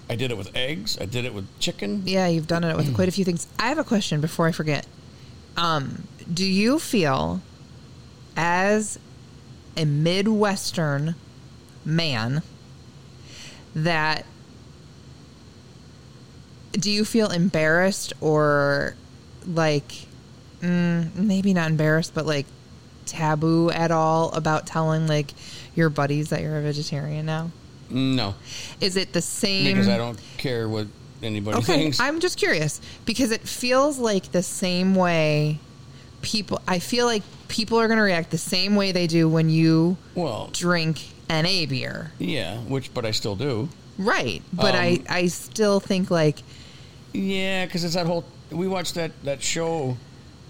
I 0.08 0.16
did 0.16 0.30
it 0.30 0.38
with 0.38 0.56
eggs. 0.56 1.00
I 1.02 1.06
did 1.06 1.26
it 1.26 1.34
with 1.34 1.48
chicken. 1.60 2.04
Yeah, 2.06 2.28
you've 2.28 2.46
done 2.46 2.64
it 2.64 2.78
with 2.78 2.94
quite 2.94 3.08
a 3.08 3.12
few 3.12 3.26
things. 3.26 3.48
I 3.58 3.70
have 3.70 3.80
a 3.80 3.84
question 3.84 4.22
before 4.22 4.46
I 4.46 4.52
forget. 4.52 4.86
Um, 5.58 6.04
do 6.32 6.46
you 6.46 6.78
feel, 6.78 7.42
as 8.38 9.00
a 9.76 9.84
Midwestern 9.86 11.16
man, 11.84 12.44
that 13.74 14.26
do 16.74 16.92
you 16.92 17.04
feel 17.04 17.32
embarrassed 17.32 18.14
or 18.22 18.96
like 19.48 20.06
mm, 20.62 21.14
maybe 21.16 21.54
not 21.54 21.70
embarrassed, 21.70 22.14
but 22.14 22.26
like 22.26 22.46
taboo 23.06 23.70
at 23.72 23.92
all 23.92 24.32
about 24.32 24.66
telling 24.66 25.08
like 25.08 25.32
your 25.76 25.90
buddies 25.90 26.30
that 26.30 26.42
you're 26.42 26.58
a 26.58 26.62
vegetarian 26.62 27.26
now? 27.26 27.52
No, 27.90 28.34
Is 28.82 28.98
it 28.98 29.14
the 29.14 29.22
same? 29.22 29.66
because 29.66 29.88
I 29.88 29.98
don't 29.98 30.20
care 30.38 30.68
what 30.68 30.88
anybody 31.22 31.58
Okay, 31.60 31.78
thinks. 31.84 32.00
I'm 32.00 32.20
just 32.20 32.38
curious 32.38 32.82
because 33.06 33.30
it 33.32 33.42
feels 33.42 34.00
like 34.00 34.32
the 34.32 34.42
same 34.44 34.96
way 34.96 35.60
people. 36.24 36.60
I 36.68 36.80
feel 36.80 37.06
like 37.06 37.22
people 37.48 37.80
are 37.80 37.88
going 37.88 37.98
to 37.98 38.04
react 38.04 38.32
the 38.32 38.40
same 38.40 38.76
way 38.76 38.92
they 38.92 39.06
do 39.06 39.30
when 39.30 39.50
you 39.52 39.98
well, 40.16 40.50
drink 40.52 41.00
NA 41.30 41.66
beer, 41.70 42.12
yeah, 42.18 42.58
which 42.62 42.92
but 42.92 43.06
I 43.06 43.12
still 43.12 43.36
do. 43.36 43.70
right? 44.00 44.42
But 44.52 44.74
I, 44.74 44.94
Um, 44.94 45.06
I 45.10 45.28
still 45.28 45.80
think 45.80 46.10
like 46.10 46.40
Yeah, 47.14 47.66
because 47.66 47.84
it's 47.84 47.94
that 47.94 48.08
whole. 48.08 48.26
We 48.52 48.68
watched 48.68 48.96
that 48.96 49.12
that 49.24 49.44
show 49.44 49.98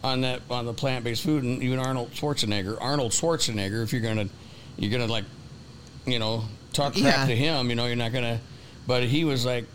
on 0.06 0.22
that 0.22 0.42
on 0.50 0.66
the 0.66 0.74
plant 0.74 1.04
based 1.04 1.24
food, 1.24 1.44
and 1.44 1.62
even 1.64 1.80
Arnold 1.80 2.12
Schwarzenegger. 2.12 2.78
Arnold 2.80 3.12
Schwarzenegger, 3.12 3.84
if 3.84 3.92
you're 3.92 4.02
gonna, 4.02 4.28
you're 4.78 4.92
gonna 4.92 5.12
like, 5.12 5.26
you 6.06 6.20
know, 6.20 6.44
talk 6.74 6.94
crap 6.94 7.04
Yeah. 7.04 7.26
to 7.26 7.36
him. 7.36 7.70
You 7.70 7.76
know, 7.76 7.88
you're 7.88 7.96
not 7.96 8.14
gonna. 8.14 8.40
But 8.88 9.04
he 9.04 9.24
was 9.26 9.46
like, 9.46 9.66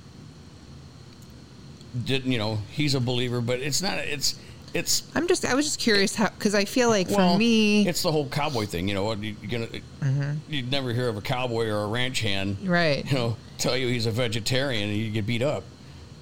didn't 2.05 2.31
you 2.31 2.39
know? 2.39 2.59
He's 2.71 2.95
a 2.95 3.01
believer, 3.01 3.41
but 3.41 3.59
it's 3.61 3.83
not. 3.83 3.99
It's 3.99 4.39
it's 4.73 5.03
I'm 5.17 5.27
just. 5.27 5.45
I 5.45 5.55
was 5.55 5.65
just 5.67 5.81
curious 5.81 6.15
how 6.15 6.29
because 6.29 6.55
I 6.55 6.65
feel 6.65 6.89
like 6.89 7.09
well, 7.11 7.33
for 7.35 7.39
me, 7.39 7.89
it's 7.89 8.05
the 8.05 8.13
whole 8.13 8.29
cowboy 8.29 8.67
thing. 8.67 8.87
You 8.87 8.95
know, 8.95 9.13
you, 9.15 9.35
you're 9.43 9.51
gonna. 9.51 9.81
Mm-hmm. 10.01 10.33
You'd 10.49 10.71
never 10.71 10.93
hear 10.93 11.09
of 11.09 11.17
a 11.17 11.21
cowboy 11.21 11.67
or 11.67 11.83
a 11.85 11.87
ranch 11.89 12.21
hand, 12.21 12.57
right. 12.69 13.05
you 13.05 13.15
know, 13.19 13.37
tell 13.59 13.77
you 13.77 13.89
he's 13.89 14.07
a 14.07 14.13
vegetarian 14.13 14.89
and 14.91 14.97
you 14.97 15.11
get 15.11 15.27
beat 15.27 15.43
up. 15.43 15.65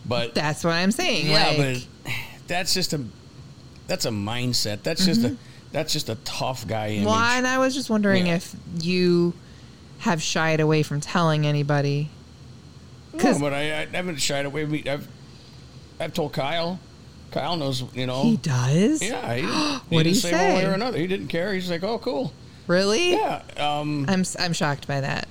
But 0.06 0.34
That's 0.34 0.64
what 0.64 0.72
I'm 0.72 0.90
saying. 0.92 1.26
yeah, 1.26 1.48
like, 1.48 1.56
but 1.58 2.12
that's 2.46 2.72
just 2.72 2.94
a 2.94 3.04
that's 3.88 4.04
a 4.04 4.10
mindset. 4.10 4.84
That's 4.84 5.04
just 5.04 5.24
a 5.24 5.36
that's 5.72 5.92
just 5.92 6.08
a 6.08 6.14
tough 6.24 6.66
guy 6.66 6.90
image. 6.90 7.06
well, 7.06 7.16
and 7.16 7.46
I 7.46 7.58
was 7.58 7.74
just 7.74 7.90
wondering 7.90 8.28
Yeah. 8.28 8.36
if 8.36 8.54
you 8.78 9.34
have 9.98 10.22
shied 10.22 10.60
away 10.60 10.82
from 10.84 11.00
telling 11.00 11.44
anybody. 11.46 12.08
no, 13.12 13.38
but 13.40 13.52
I, 13.52 13.82
I 13.82 13.86
haven't 13.86 14.20
shied 14.20 14.46
away. 14.46 14.84
I've 14.86 15.08
I've 15.98 16.14
told 16.14 16.32
Kyle. 16.32 16.78
Kyle 17.30 17.56
knows, 17.56 17.82
you 17.94 18.06
know. 18.06 18.22
He 18.22 18.36
does. 18.38 19.02
yeah, 19.02 19.34
he, 19.34 19.40
he 19.42 19.46
What'd 19.48 19.88
didn't 19.90 20.06
he 20.06 20.14
say 20.14 20.32
one 20.54 20.62
way 20.62 20.70
or 20.70 20.74
another. 20.74 20.96
He 20.98 21.06
didn't 21.06 21.28
care. 21.28 21.52
He's 21.52 21.70
like, 21.70 21.82
oh, 21.82 21.98
cool. 21.98 22.32
Really? 22.66 23.12
Yeah. 23.12 23.42
Um. 23.58 24.06
I'm 24.08 24.24
I'm 24.38 24.52
shocked 24.52 24.86
by 24.86 25.00
that. 25.00 25.28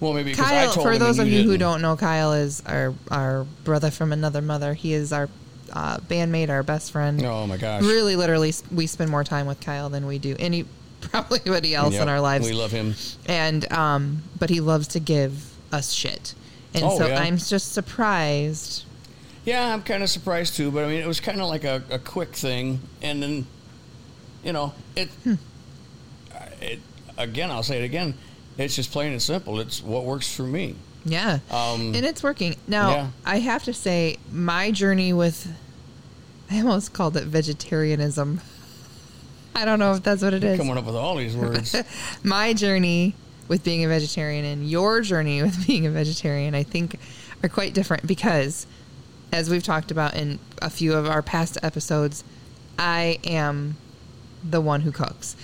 Well, 0.00 0.12
maybe 0.12 0.32
Kyle, 0.32 0.72
for 0.72 0.96
those 0.96 1.18
of 1.18 1.26
you 1.26 1.42
who 1.42 1.50
didn't. 1.50 1.60
don't 1.60 1.82
know, 1.82 1.96
Kyle 1.96 2.32
is 2.32 2.62
our 2.66 2.94
our 3.10 3.44
brother 3.64 3.90
from 3.90 4.12
another 4.12 4.40
mother. 4.40 4.74
He 4.74 4.92
is 4.92 5.12
our 5.12 5.28
uh, 5.72 5.98
bandmate, 5.98 6.48
our 6.50 6.62
best 6.62 6.92
friend. 6.92 7.22
Oh 7.24 7.46
my 7.46 7.56
gosh. 7.56 7.82
Really, 7.82 8.16
literally, 8.16 8.52
we 8.72 8.86
spend 8.86 9.10
more 9.10 9.24
time 9.24 9.46
with 9.46 9.60
Kyle 9.60 9.88
than 9.88 10.06
we 10.06 10.18
do 10.18 10.34
any 10.38 10.64
probably 11.00 11.40
anybody 11.46 11.74
else 11.74 11.94
Yep, 11.94 12.02
in 12.02 12.08
our 12.08 12.20
lives. 12.20 12.46
We 12.46 12.52
love 12.54 12.70
him. 12.72 12.94
and 13.26 13.70
um, 13.72 14.22
but 14.38 14.50
he 14.50 14.60
loves 14.60 14.88
to 14.88 15.00
give 15.00 15.52
us 15.72 15.92
shit, 15.92 16.34
and 16.74 16.84
Oh, 16.84 16.98
so 16.98 17.06
yeah. 17.06 17.20
I'm 17.20 17.36
just 17.38 17.72
surprised. 17.72 18.84
Yeah, 19.44 19.72
I'm 19.72 19.82
kind 19.82 20.02
of 20.02 20.10
surprised 20.10 20.56
too. 20.56 20.70
But 20.70 20.84
I 20.84 20.88
mean, 20.88 21.00
it 21.02 21.06
was 21.06 21.20
kind 21.20 21.40
of 21.40 21.48
like 21.48 21.64
a, 21.64 21.82
a 21.90 21.98
quick 21.98 22.34
thing, 22.34 22.80
and 23.00 23.22
then, 23.22 23.46
you 24.44 24.52
know, 24.52 24.74
it. 24.96 25.08
Hmm. 25.24 25.34
It 26.60 26.80
again. 27.16 27.50
I'll 27.50 27.62
say 27.62 27.80
it 27.80 27.84
again. 27.84 28.14
It's 28.56 28.74
just 28.74 28.90
plain 28.90 29.12
and 29.12 29.22
simple. 29.22 29.60
It's 29.60 29.82
what 29.82 30.04
works 30.04 30.34
for 30.34 30.42
me. 30.42 30.74
Yeah, 31.04 31.38
Um, 31.50 31.94
and 31.94 32.04
it's 32.04 32.22
working 32.22 32.56
now. 32.66 32.90
yeah. 32.90 33.08
I 33.24 33.38
have 33.38 33.64
to 33.64 33.72
say, 33.72 34.16
my 34.30 34.70
journey 34.70 35.12
with 35.12 35.50
I 36.50 36.58
almost 36.58 36.92
called 36.92 37.16
it 37.16 37.24
vegetarianism. 37.24 38.40
I 39.54 39.64
don't 39.64 39.78
know 39.78 39.92
if 39.94 40.02
that's 40.02 40.22
what 40.22 40.34
it 40.34 40.44
is. 40.44 40.58
Coming 40.58 40.78
up 40.78 40.84
with 40.84 40.94
all 40.94 41.16
these 41.16 41.36
words. 41.36 41.74
my 42.22 42.52
journey 42.52 43.14
with 43.48 43.64
being 43.64 43.84
a 43.84 43.88
vegetarian 43.88 44.44
and 44.44 44.68
your 44.68 45.00
journey 45.00 45.42
with 45.42 45.66
being 45.66 45.86
a 45.86 45.90
vegetarian, 45.90 46.54
I 46.54 46.62
think, 46.62 46.98
are 47.42 47.48
quite 47.48 47.74
different 47.74 48.06
because, 48.06 48.66
as 49.32 49.50
we've 49.50 49.62
talked 49.62 49.90
about 49.90 50.14
in 50.14 50.38
a 50.62 50.70
few 50.70 50.94
of 50.94 51.06
our 51.06 51.22
past 51.22 51.58
episodes, 51.62 52.24
I 52.78 53.18
am 53.24 53.76
the 54.48 54.60
one 54.60 54.82
who 54.82 54.92
cooks. 54.92 55.36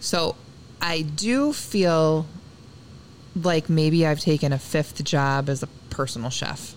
So 0.00 0.36
I 0.80 1.02
do 1.02 1.52
feel 1.52 2.26
like 3.34 3.68
maybe 3.68 4.06
I've 4.06 4.20
taken 4.20 4.52
a 4.52 4.58
fifth 4.58 5.02
job 5.04 5.48
as 5.48 5.62
a 5.62 5.66
personal 5.90 6.30
chef. 6.30 6.74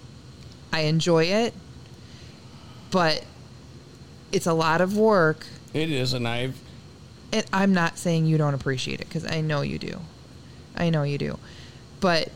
I 0.71 0.81
enjoy 0.81 1.25
it, 1.25 1.53
but 2.91 3.23
it's 4.31 4.47
a 4.47 4.53
lot 4.53 4.81
of 4.81 4.97
work 4.97 5.45
it 5.75 5.91
is, 5.91 6.13
and 6.13 6.25
I've 6.25 6.57
and 7.33 7.45
I'm 7.51 7.73
not 7.73 7.97
saying 7.97 8.27
you 8.27 8.37
don't 8.37 8.53
appreciate 8.53 9.01
it 9.01 9.09
because 9.09 9.29
I 9.29 9.41
know 9.41 9.59
you 9.59 9.77
do. 9.77 9.99
I 10.77 10.89
know 10.89 11.03
you 11.03 11.17
do. 11.17 11.37
But 11.99 12.29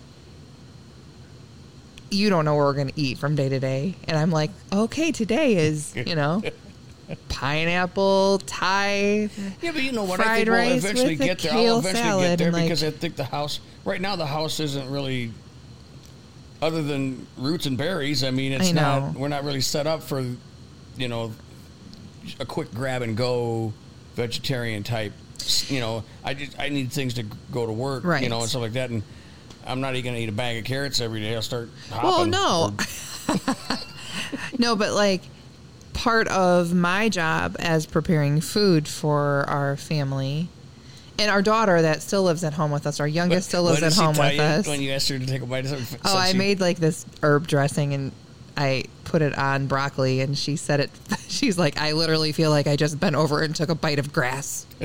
you 2.11 2.29
don't 2.29 2.43
know 2.43 2.55
what 2.55 2.63
we're 2.63 2.73
going 2.73 2.89
to 2.89 2.99
eat 2.99 3.17
from 3.17 3.35
day 3.35 3.47
to 3.47 3.59
day. 3.61 3.95
And 4.09 4.17
I'm 4.17 4.29
like, 4.29 4.51
okay, 4.73 5.13
today 5.13 5.55
is, 5.55 5.95
you 5.95 6.15
know, 6.15 6.41
pineapple, 7.29 8.39
Thai. 8.45 9.29
yeah, 9.61 9.71
but 9.71 9.81
you 9.81 9.91
know 9.91 10.03
what? 10.03 10.19
I 10.19 10.37
think 10.37 10.49
we'll 10.49 10.77
eventually 10.77 11.15
get 11.15 11.39
there. 11.39 11.53
I'll 11.53 11.79
eventually 11.79 12.21
get 12.23 12.37
there 12.37 12.47
and, 12.47 12.53
like- 12.55 12.63
because 12.65 12.83
I 12.83 12.91
think 12.91 13.15
the 13.15 13.23
house 13.23 13.59
right 13.85 13.99
now 14.01 14.15
the 14.15 14.25
house 14.25 14.59
isn't 14.59 14.89
really. 14.89 15.31
Other 16.61 16.81
than 16.83 17.25
roots 17.37 17.67
and 17.67 17.77
berries, 17.77 18.21
I 18.23 18.31
mean, 18.31 18.51
it's 18.51 18.69
I 18.69 18.71
not. 18.73 19.13
We're 19.13 19.29
not 19.29 19.45
really 19.45 19.61
set 19.61 19.87
up 19.87 20.03
for, 20.03 20.19
you 20.97 21.07
know, 21.07 21.31
a 22.41 22.45
quick 22.45 22.73
grab 22.73 23.01
and 23.01 23.15
go 23.15 23.71
vegetarian 24.15 24.83
type. 24.83 25.13
You 25.69 25.79
know, 25.79 26.03
I 26.21 26.33
just 26.33 26.59
I 26.59 26.67
need 26.67 26.91
things 26.91 27.13
to 27.13 27.23
go 27.53 27.65
to 27.65 27.71
work, 27.71 28.03
Right. 28.03 28.21
you 28.21 28.27
know, 28.27 28.41
and 28.41 28.49
stuff 28.49 28.61
like 28.61 28.73
that. 28.73 28.89
And 28.89 29.03
I'm 29.65 29.79
not 29.79 29.95
even 29.95 30.03
going 30.11 30.15
to 30.17 30.21
eat 30.21 30.27
a 30.29 30.33
bag 30.33 30.57
of 30.57 30.65
carrots 30.65 30.99
every 30.99 31.21
day. 31.21 31.33
I'll 31.33 31.41
start. 31.41 31.69
Well, 31.91 32.25
no. 32.25 32.73
or- 33.29 33.55
No, 34.59 34.75
but 34.75 34.91
like 34.91 35.21
part 35.99 36.29
of 36.29 36.73
my 36.73 37.09
job 37.09 37.57
as 37.59 37.85
preparing 37.85 38.39
food 38.39 38.87
for 38.87 39.43
our 39.49 39.75
family 39.75 40.47
and 41.17 41.29
our 41.29 41.41
daughter 41.41 41.81
that 41.81 42.01
still 42.01 42.23
lives 42.23 42.45
at 42.45 42.53
home 42.53 42.71
with 42.71 42.87
us, 42.87 43.01
our 43.01 43.07
youngest 43.07 43.49
still 43.49 43.63
lives 43.63 43.83
at 43.83 43.93
home 43.93 44.15
with 44.17 44.39
us. 44.39 44.65
when 44.65 44.81
you 44.81 44.91
asked 44.91 45.09
her 45.09 45.19
to 45.19 45.25
take 45.25 45.41
a 45.41 45.45
bite 45.45 45.65
of 45.65 45.71
something. 45.71 45.99
Oh, 46.05 46.15
I 46.17 46.31
she- 46.31 46.37
made 46.37 46.61
like 46.61 46.77
this 46.77 47.05
herb 47.21 47.47
dressing 47.47 47.93
and 47.93 48.13
I 48.55 48.85
put 49.03 49.21
it 49.21 49.37
on 49.37 49.67
broccoli 49.67 50.21
and 50.21 50.37
she 50.37 50.55
said 50.55 50.79
it 50.79 50.89
she's 51.27 51.57
like 51.57 51.77
I 51.77 51.91
literally 51.91 52.31
feel 52.31 52.49
like 52.49 52.67
I 52.67 52.77
just 52.77 52.97
bent 52.97 53.17
over 53.17 53.41
and 53.41 53.53
took 53.53 53.67
a 53.69 53.75
bite 53.75 53.99
of 53.99 54.13
grass. 54.13 54.65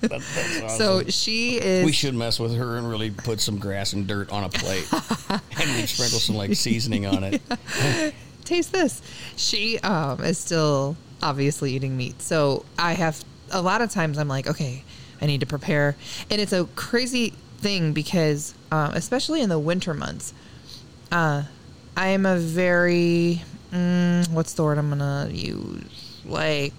That- 0.00 0.12
awesome. 0.12 0.68
So 0.68 1.04
she 1.08 1.56
is 1.60 1.84
we 1.84 1.90
should 1.92 2.14
mess 2.14 2.38
with 2.38 2.54
her 2.54 2.76
and 2.76 2.88
really 2.88 3.10
put 3.10 3.40
some 3.40 3.58
grass 3.58 3.94
and 3.94 4.06
dirt 4.06 4.30
on 4.30 4.44
a 4.44 4.48
plate, 4.48 4.86
and 5.30 5.40
we 5.74 5.86
sprinkle 5.86 6.20
some 6.20 6.36
like 6.36 6.54
seasoning 6.54 7.04
on 7.06 7.24
it. 7.24 7.42
Taste 8.48 8.72
this. 8.72 9.00
She 9.36 9.78
um, 9.80 10.22
is 10.24 10.38
still 10.38 10.96
obviously 11.22 11.72
eating 11.74 11.96
meat. 11.96 12.20
So 12.22 12.64
I 12.78 12.94
have 12.94 13.22
a 13.50 13.62
lot 13.62 13.80
of 13.82 13.90
times 13.90 14.18
I'm 14.18 14.28
like, 14.28 14.46
okay, 14.48 14.82
I 15.20 15.26
need 15.26 15.40
to 15.40 15.46
prepare. 15.46 15.96
And 16.30 16.40
it's 16.40 16.52
a 16.52 16.64
crazy 16.76 17.34
thing 17.58 17.92
because, 17.92 18.54
um, 18.70 18.92
especially 18.94 19.40
in 19.42 19.48
the 19.48 19.58
winter 19.58 19.94
months, 19.94 20.32
uh, 21.10 21.42
I 21.96 22.08
am 22.08 22.24
a 22.26 22.36
very, 22.38 23.42
mm, 23.72 24.28
what's 24.30 24.52
the 24.54 24.62
word 24.62 24.78
I'm 24.78 24.96
going 24.96 25.28
to 25.28 25.34
use? 25.34 26.20
Like, 26.24 26.72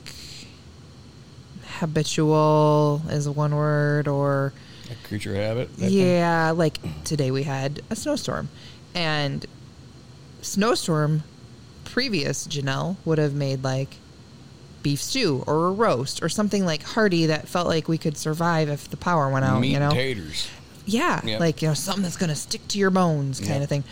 habitual 1.79 3.01
is 3.09 3.27
one 3.29 3.55
word 3.55 4.07
or 4.07 4.53
A 4.89 5.07
creature 5.07 5.35
habit. 5.35 5.69
thing? 5.71 5.91
yeah, 5.91 6.51
like 6.51 6.77
today 7.03 7.31
we 7.31 7.43
had 7.43 7.81
a 7.89 7.95
snowstorm, 7.95 8.49
and 8.95 9.45
snowstorm 10.41 11.23
previous 11.91 12.47
Janelle 12.47 12.95
would 13.05 13.17
have 13.17 13.33
made 13.33 13.63
like 13.63 13.95
beef 14.83 15.01
stew 15.01 15.43
or 15.47 15.67
a 15.67 15.71
roast 15.71 16.23
or 16.23 16.29
something 16.29 16.65
like 16.65 16.83
hearty 16.83 17.25
that 17.27 17.47
felt 17.47 17.67
like 17.67 17.87
we 17.87 17.97
could 17.97 18.17
survive 18.17 18.69
if 18.69 18.89
the 18.89 18.97
power 18.97 19.29
went 19.29 19.43
out. 19.45 19.59
Meat 19.59 19.73
you 19.73 19.79
know, 19.79 19.91
taters. 19.91 20.47
yeah, 20.85 21.19
Yep. 21.25 21.39
like 21.39 21.61
you 21.61 21.67
know 21.67 21.73
something 21.73 22.03
that's 22.03 22.17
gonna 22.17 22.35
stick 22.35 22.65
to 22.69 22.77
your 22.77 22.89
bones, 22.89 23.39
kind 23.39 23.51
Yep. 23.55 23.61
of 23.63 23.69
thing. 23.69 23.83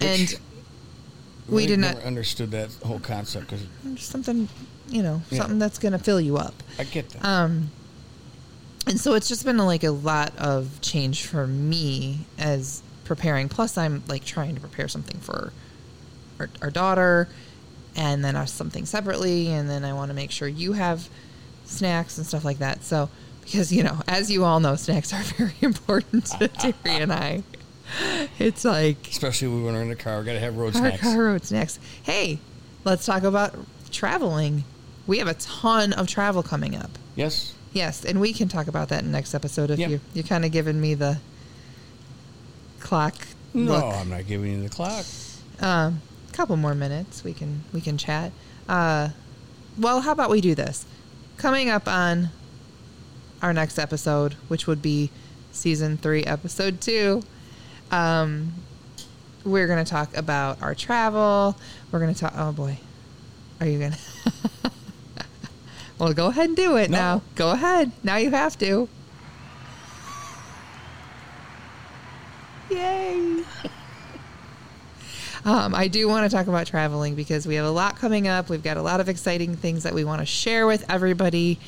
Which- 0.00 0.08
And 0.32 0.40
we 1.48 1.66
did 1.66 1.78
not 1.78 2.02
understood 2.02 2.50
that 2.50 2.70
whole 2.84 3.00
concept 3.00 3.48
because 3.48 3.64
something, 4.04 4.48
you 4.90 5.02
know, 5.02 5.22
Yeah. 5.30 5.38
something 5.38 5.58
that's 5.58 5.78
gonna 5.78 5.98
fill 5.98 6.20
you 6.20 6.36
up. 6.36 6.54
I 6.78 6.84
get 6.84 7.08
that. 7.10 7.24
Um, 7.24 7.70
and 8.86 9.00
so 9.00 9.14
it's 9.14 9.28
just 9.28 9.44
been 9.44 9.56
like 9.58 9.84
a 9.84 9.90
lot 9.90 10.36
of 10.36 10.80
change 10.82 11.24
for 11.24 11.46
me 11.46 12.26
as 12.38 12.82
preparing. 13.04 13.48
Plus, 13.48 13.78
I'm 13.78 14.02
like 14.08 14.24
trying 14.26 14.54
to 14.56 14.60
prepare 14.60 14.88
something 14.88 15.18
for 15.20 15.52
our, 16.40 16.48
our 16.62 16.70
daughter, 16.70 17.28
and 17.96 18.24
then 18.24 18.36
us 18.36 18.52
something 18.52 18.86
separately, 18.86 19.48
and 19.48 19.68
then 19.68 19.84
I 19.84 19.92
want 19.92 20.10
to 20.10 20.14
make 20.14 20.30
sure 20.30 20.46
you 20.48 20.72
have 20.74 21.08
snacks 21.64 22.16
and 22.18 22.26
stuff 22.26 22.44
like 22.44 22.58
that. 22.58 22.84
So, 22.84 23.08
because 23.42 23.72
you 23.72 23.82
know, 23.82 24.00
as 24.08 24.30
you 24.30 24.44
all 24.44 24.60
know, 24.60 24.76
snacks 24.76 25.12
are 25.12 25.22
very 25.36 25.54
important 25.60 26.26
to 26.38 26.48
Terry 26.48 26.74
and 27.02 27.12
I. 27.12 27.42
It's 28.38 28.64
like 28.66 29.08
Especially 29.08 29.48
when 29.48 29.64
we're 29.64 29.80
in 29.82 29.88
the 29.88 29.96
car, 29.96 30.18
we 30.20 30.26
got 30.26 30.34
to 30.34 30.40
have 30.40 30.56
road 30.58 30.74
Car, 30.74 30.82
snacks. 30.88 31.00
car 31.02 31.24
road 31.24 31.44
snacks. 31.44 31.78
Hey, 32.02 32.38
let's 32.84 33.06
talk 33.06 33.22
about 33.22 33.54
traveling. 33.90 34.64
We 35.06 35.18
have 35.18 35.28
a 35.28 35.34
ton 35.34 35.94
of 35.94 36.06
travel 36.06 36.42
coming 36.42 36.76
up. 36.76 36.90
Yes. 37.16 37.54
Yes, 37.72 38.04
and 38.04 38.20
we 38.20 38.32
can 38.34 38.48
talk 38.48 38.66
about 38.66 38.90
that 38.90 39.02
in 39.04 39.10
next 39.12 39.34
episode 39.34 39.70
if 39.70 39.78
Yeah. 39.78 39.88
you 39.88 40.00
you're 40.12 40.24
kind 40.24 40.44
of 40.44 40.52
giving 40.52 40.78
me 40.80 40.94
the 40.94 41.18
clock 42.80 43.14
No, 43.54 43.72
look. 43.72 43.84
I'm 43.96 44.10
not 44.10 44.26
giving 44.26 44.52
you 44.52 44.62
the 44.62 44.68
clock. 44.68 45.04
Um, 45.60 46.00
couple 46.38 46.56
more 46.56 46.72
minutes 46.74 47.24
we 47.24 47.32
can 47.34 47.62
we 47.72 47.80
can 47.80 47.98
chat. 47.98 48.30
Uh, 48.68 49.08
well, 49.76 50.02
how 50.02 50.12
about 50.12 50.30
we 50.30 50.40
do 50.40 50.54
this? 50.54 50.86
Coming 51.36 51.68
up 51.68 51.88
on 51.88 52.28
our 53.42 53.52
next 53.52 53.76
episode, 53.76 54.34
which 54.46 54.68
would 54.68 54.80
be 54.80 55.10
season 55.50 55.96
three, 55.96 56.22
episode 56.22 56.80
two. 56.80 57.24
Um, 57.90 58.52
we're 59.44 59.66
gonna 59.66 59.84
talk 59.84 60.16
about 60.16 60.62
our 60.62 60.76
travel. 60.76 61.56
We're 61.90 61.98
gonna 61.98 62.14
talk. 62.14 62.32
Oh 62.36 62.52
boy, 62.52 62.78
are 63.60 63.66
you 63.66 63.80
gonna? 63.80 63.98
well, 65.98 66.12
go 66.12 66.28
ahead 66.28 66.50
and 66.50 66.56
do 66.56 66.76
it 66.76 66.88
No. 66.88 66.96
now. 66.98 67.22
Go 67.34 67.50
ahead. 67.50 67.90
Now 68.04 68.14
you 68.18 68.30
have 68.30 68.56
to. 68.58 68.88
Yay! 72.70 73.42
Um, 75.48 75.74
I 75.74 75.88
do 75.88 76.06
want 76.08 76.30
to 76.30 76.36
talk 76.36 76.46
about 76.46 76.66
traveling 76.66 77.14
because 77.14 77.46
we 77.46 77.54
have 77.54 77.64
a 77.64 77.70
lot 77.70 77.96
coming 77.96 78.28
up. 78.28 78.50
We've 78.50 78.62
got 78.62 78.76
a 78.76 78.82
lot 78.82 79.00
of 79.00 79.08
exciting 79.08 79.56
things 79.56 79.84
that 79.84 79.94
we 79.94 80.04
want 80.04 80.20
to 80.20 80.26
share 80.26 80.66
with 80.66 80.84
everybody, 80.90 81.58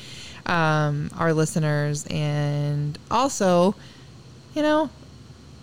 um, 0.45 1.09
our 1.17 1.33
listeners, 1.33 2.05
and 2.11 2.95
also, 3.09 3.73
you 4.53 4.61
know, 4.61 4.91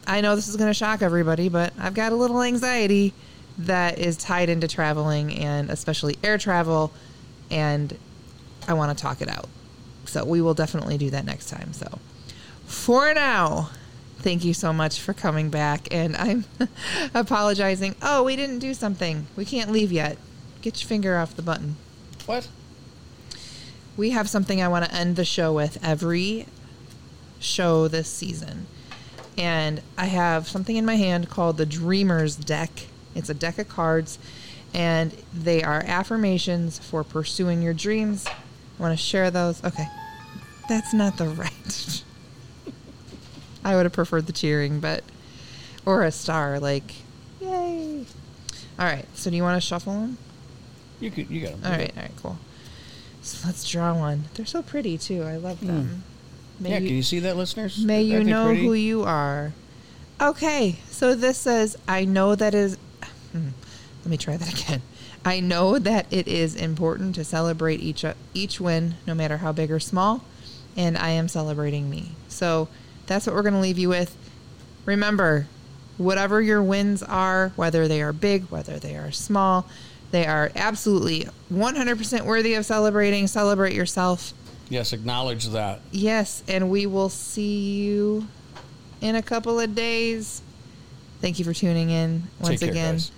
I 0.05 0.21
know 0.21 0.35
this 0.35 0.49
is 0.49 0.57
going 0.57 0.69
to 0.69 0.75
shock 0.75 1.01
everybody, 1.01 1.49
but 1.49 1.73
I've 1.79 1.95
got 1.95 2.11
a 2.11 2.17
little 2.17 2.43
anxiety 2.43 3.15
that 3.59 4.01
is 4.01 4.17
tied 4.17 4.49
into 4.49 4.67
traveling 4.67 5.39
and 5.39 5.71
especially 5.71 6.19
air 6.25 6.39
travel, 6.39 6.93
and 7.53 7.97
I 8.67 8.75
want 8.75 8.99
to 8.99 9.01
talk 9.01 9.23
it 9.23 9.29
out. 9.29 9.49
So 10.07 10.25
we 10.25 10.41
will 10.41 10.55
definitely 10.55 10.99
do 10.99 11.11
that 11.11 11.25
next 11.25 11.51
time. 11.51 11.73
So 11.73 12.01
for 12.67 13.15
now, 13.15 13.71
thank 14.19 14.45
you 14.45 14.55
so 14.55 14.73
much 14.73 15.01
for 15.01 15.13
coming 15.13 15.49
back. 15.51 15.89
And 15.93 16.17
I'm 16.17 16.45
apologizing. 17.15 17.95
Oh, 18.03 18.23
we 18.25 18.37
didn't 18.37 18.59
do 18.59 18.75
something. 18.75 19.27
We 19.37 19.45
can't 19.45 19.71
leave 19.71 19.93
yet. 19.93 20.19
Get 20.61 20.81
your 20.81 20.89
finger 20.89 21.17
off 21.17 21.37
the 21.37 21.43
button. 21.43 21.77
What? 22.27 22.49
We 23.97 24.11
have 24.11 24.29
something 24.29 24.61
I 24.63 24.69
want 24.69 24.85
to 24.85 24.95
end 24.95 25.17
the 25.17 25.25
show 25.25 25.53
with 25.53 25.79
every 25.83 26.47
show 27.41 27.89
this 27.89 28.09
season. 28.09 28.67
And 29.37 29.83
I 29.97 30.07
have 30.07 30.49
something 30.49 30.77
in 30.77 30.85
my 30.85 30.97
hand 30.97 31.31
called 31.31 31.57
the 31.57 31.67
Dreamers 31.67 32.37
deck. 32.37 32.71
It's 33.15 33.29
a 33.29 33.35
deck 33.35 33.59
of 33.59 33.69
cards, 33.69 34.19
and 34.75 35.13
they 35.33 35.63
are 35.63 35.83
affirmations 35.87 36.79
for 36.79 37.05
pursuing 37.05 37.63
your 37.63 37.75
dreams. 37.75 38.27
I 38.27 38.83
want 38.83 38.99
to 38.99 39.03
share 39.03 39.31
those. 39.31 39.63
Okay. 39.65 39.87
That's 40.69 40.93
not 40.93 41.17
the 41.17 41.29
right. 41.29 42.03
I 43.65 43.75
would 43.77 43.85
have 43.85 43.93
preferred 43.93 44.27
the 44.27 44.33
cheering, 44.33 44.81
but. 44.81 45.03
Or 45.87 46.03
a 46.03 46.11
star, 46.13 46.61
like, 46.61 46.95
yay. 47.41 48.05
All 48.79 48.85
right. 48.85 49.07
So 49.15 49.31
do 49.31 49.37
you 49.37 49.43
want 49.43 49.61
to 49.61 49.67
shuffle 49.67 49.95
them? 49.95 50.19
You 51.01 51.11
could. 51.11 51.31
You 51.31 51.41
got 51.43 51.61
them. 51.61 51.73
All 51.73 51.79
right, 51.79 51.93
all 51.97 52.03
right, 52.03 52.13
cool. 52.23 52.39
So 53.23 53.47
let's 53.47 53.67
draw 53.69 53.95
one. 53.95 54.25
They're 54.35 54.45
so 54.47 54.61
pretty 54.63 54.99
too. 54.99 55.23
I 55.23 55.37
love 55.37 55.61
them. 55.61 56.03
May 56.61 56.69
Hmm. 56.69 56.73
Yeah. 56.73 56.79
you, 56.81 56.87
Can 56.89 56.97
you 56.97 57.03
see 57.03 57.19
that, 57.21 57.37
listeners? 57.37 57.79
may 57.83 58.03
you 58.03 58.23
know 58.25 58.47
pretty? 58.47 58.67
who 58.67 58.73
you 58.75 59.03
are. 59.05 59.53
Okay, 60.21 60.77
so 60.91 61.15
this 61.15 61.39
says, 61.39 61.77
I 61.87 62.05
know 62.05 62.35
that 62.35 62.53
is. 62.55 62.77
Hmm, 63.33 63.49
Let 64.05 64.11
me 64.11 64.17
try 64.17 64.37
that 64.37 64.61
again. 64.67 64.83
I 65.25 65.41
know 65.41 65.79
that 65.79 66.07
it 66.11 66.27
is 66.29 66.55
important 66.55 67.15
to 67.15 67.25
celebrate 67.25 67.81
each 67.81 68.05
each 68.35 68.61
win, 68.61 68.97
no 69.07 69.15
matter 69.15 69.39
how 69.39 69.53
big 69.53 69.71
or 69.71 69.81
small, 69.81 70.25
and 70.77 70.99
I 70.99 71.11
am 71.11 71.29
celebrating 71.29 71.89
me. 71.89 72.11
So 72.29 72.69
that's 73.09 73.27
what 73.27 73.35
we're 73.35 73.43
going 73.43 73.55
to 73.55 73.61
leave 73.61 73.79
you 73.79 73.89
with. 73.89 74.17
Remember, 74.85 75.47
whatever 75.97 76.41
your 76.41 76.63
wins 76.63 77.03
are, 77.03 77.53
whether 77.57 77.89
they 77.89 78.01
are 78.01 78.13
big, 78.13 78.45
whether 78.45 78.79
they 78.79 78.97
are 78.97 79.11
small, 79.11 79.67
they 80.11 80.27
are 80.27 80.51
absolutely 80.55 81.27
100% 81.53 82.23
worthy 82.23 82.55
of 82.55 82.65
celebrating. 82.65 83.27
Celebrate 83.27 83.75
yourself. 83.75 84.33
Yes. 84.69 84.93
Acknowledge 84.93 85.47
that. 85.49 85.81
Yes, 85.91 86.43
and 86.47 86.71
we 86.71 86.87
will 86.87 87.09
see 87.09 87.83
you 87.83 88.29
in 89.01 89.17
a 89.17 89.23
couple 89.23 89.59
of 89.59 89.75
days. 89.75 90.43
Thank 91.21 91.39
you 91.39 91.45
for 91.45 91.53
tuning 91.53 91.91
in 91.91 92.25
once 92.41 92.61
care, 92.61 92.71
again. 92.71 92.95
guys. 92.95 93.11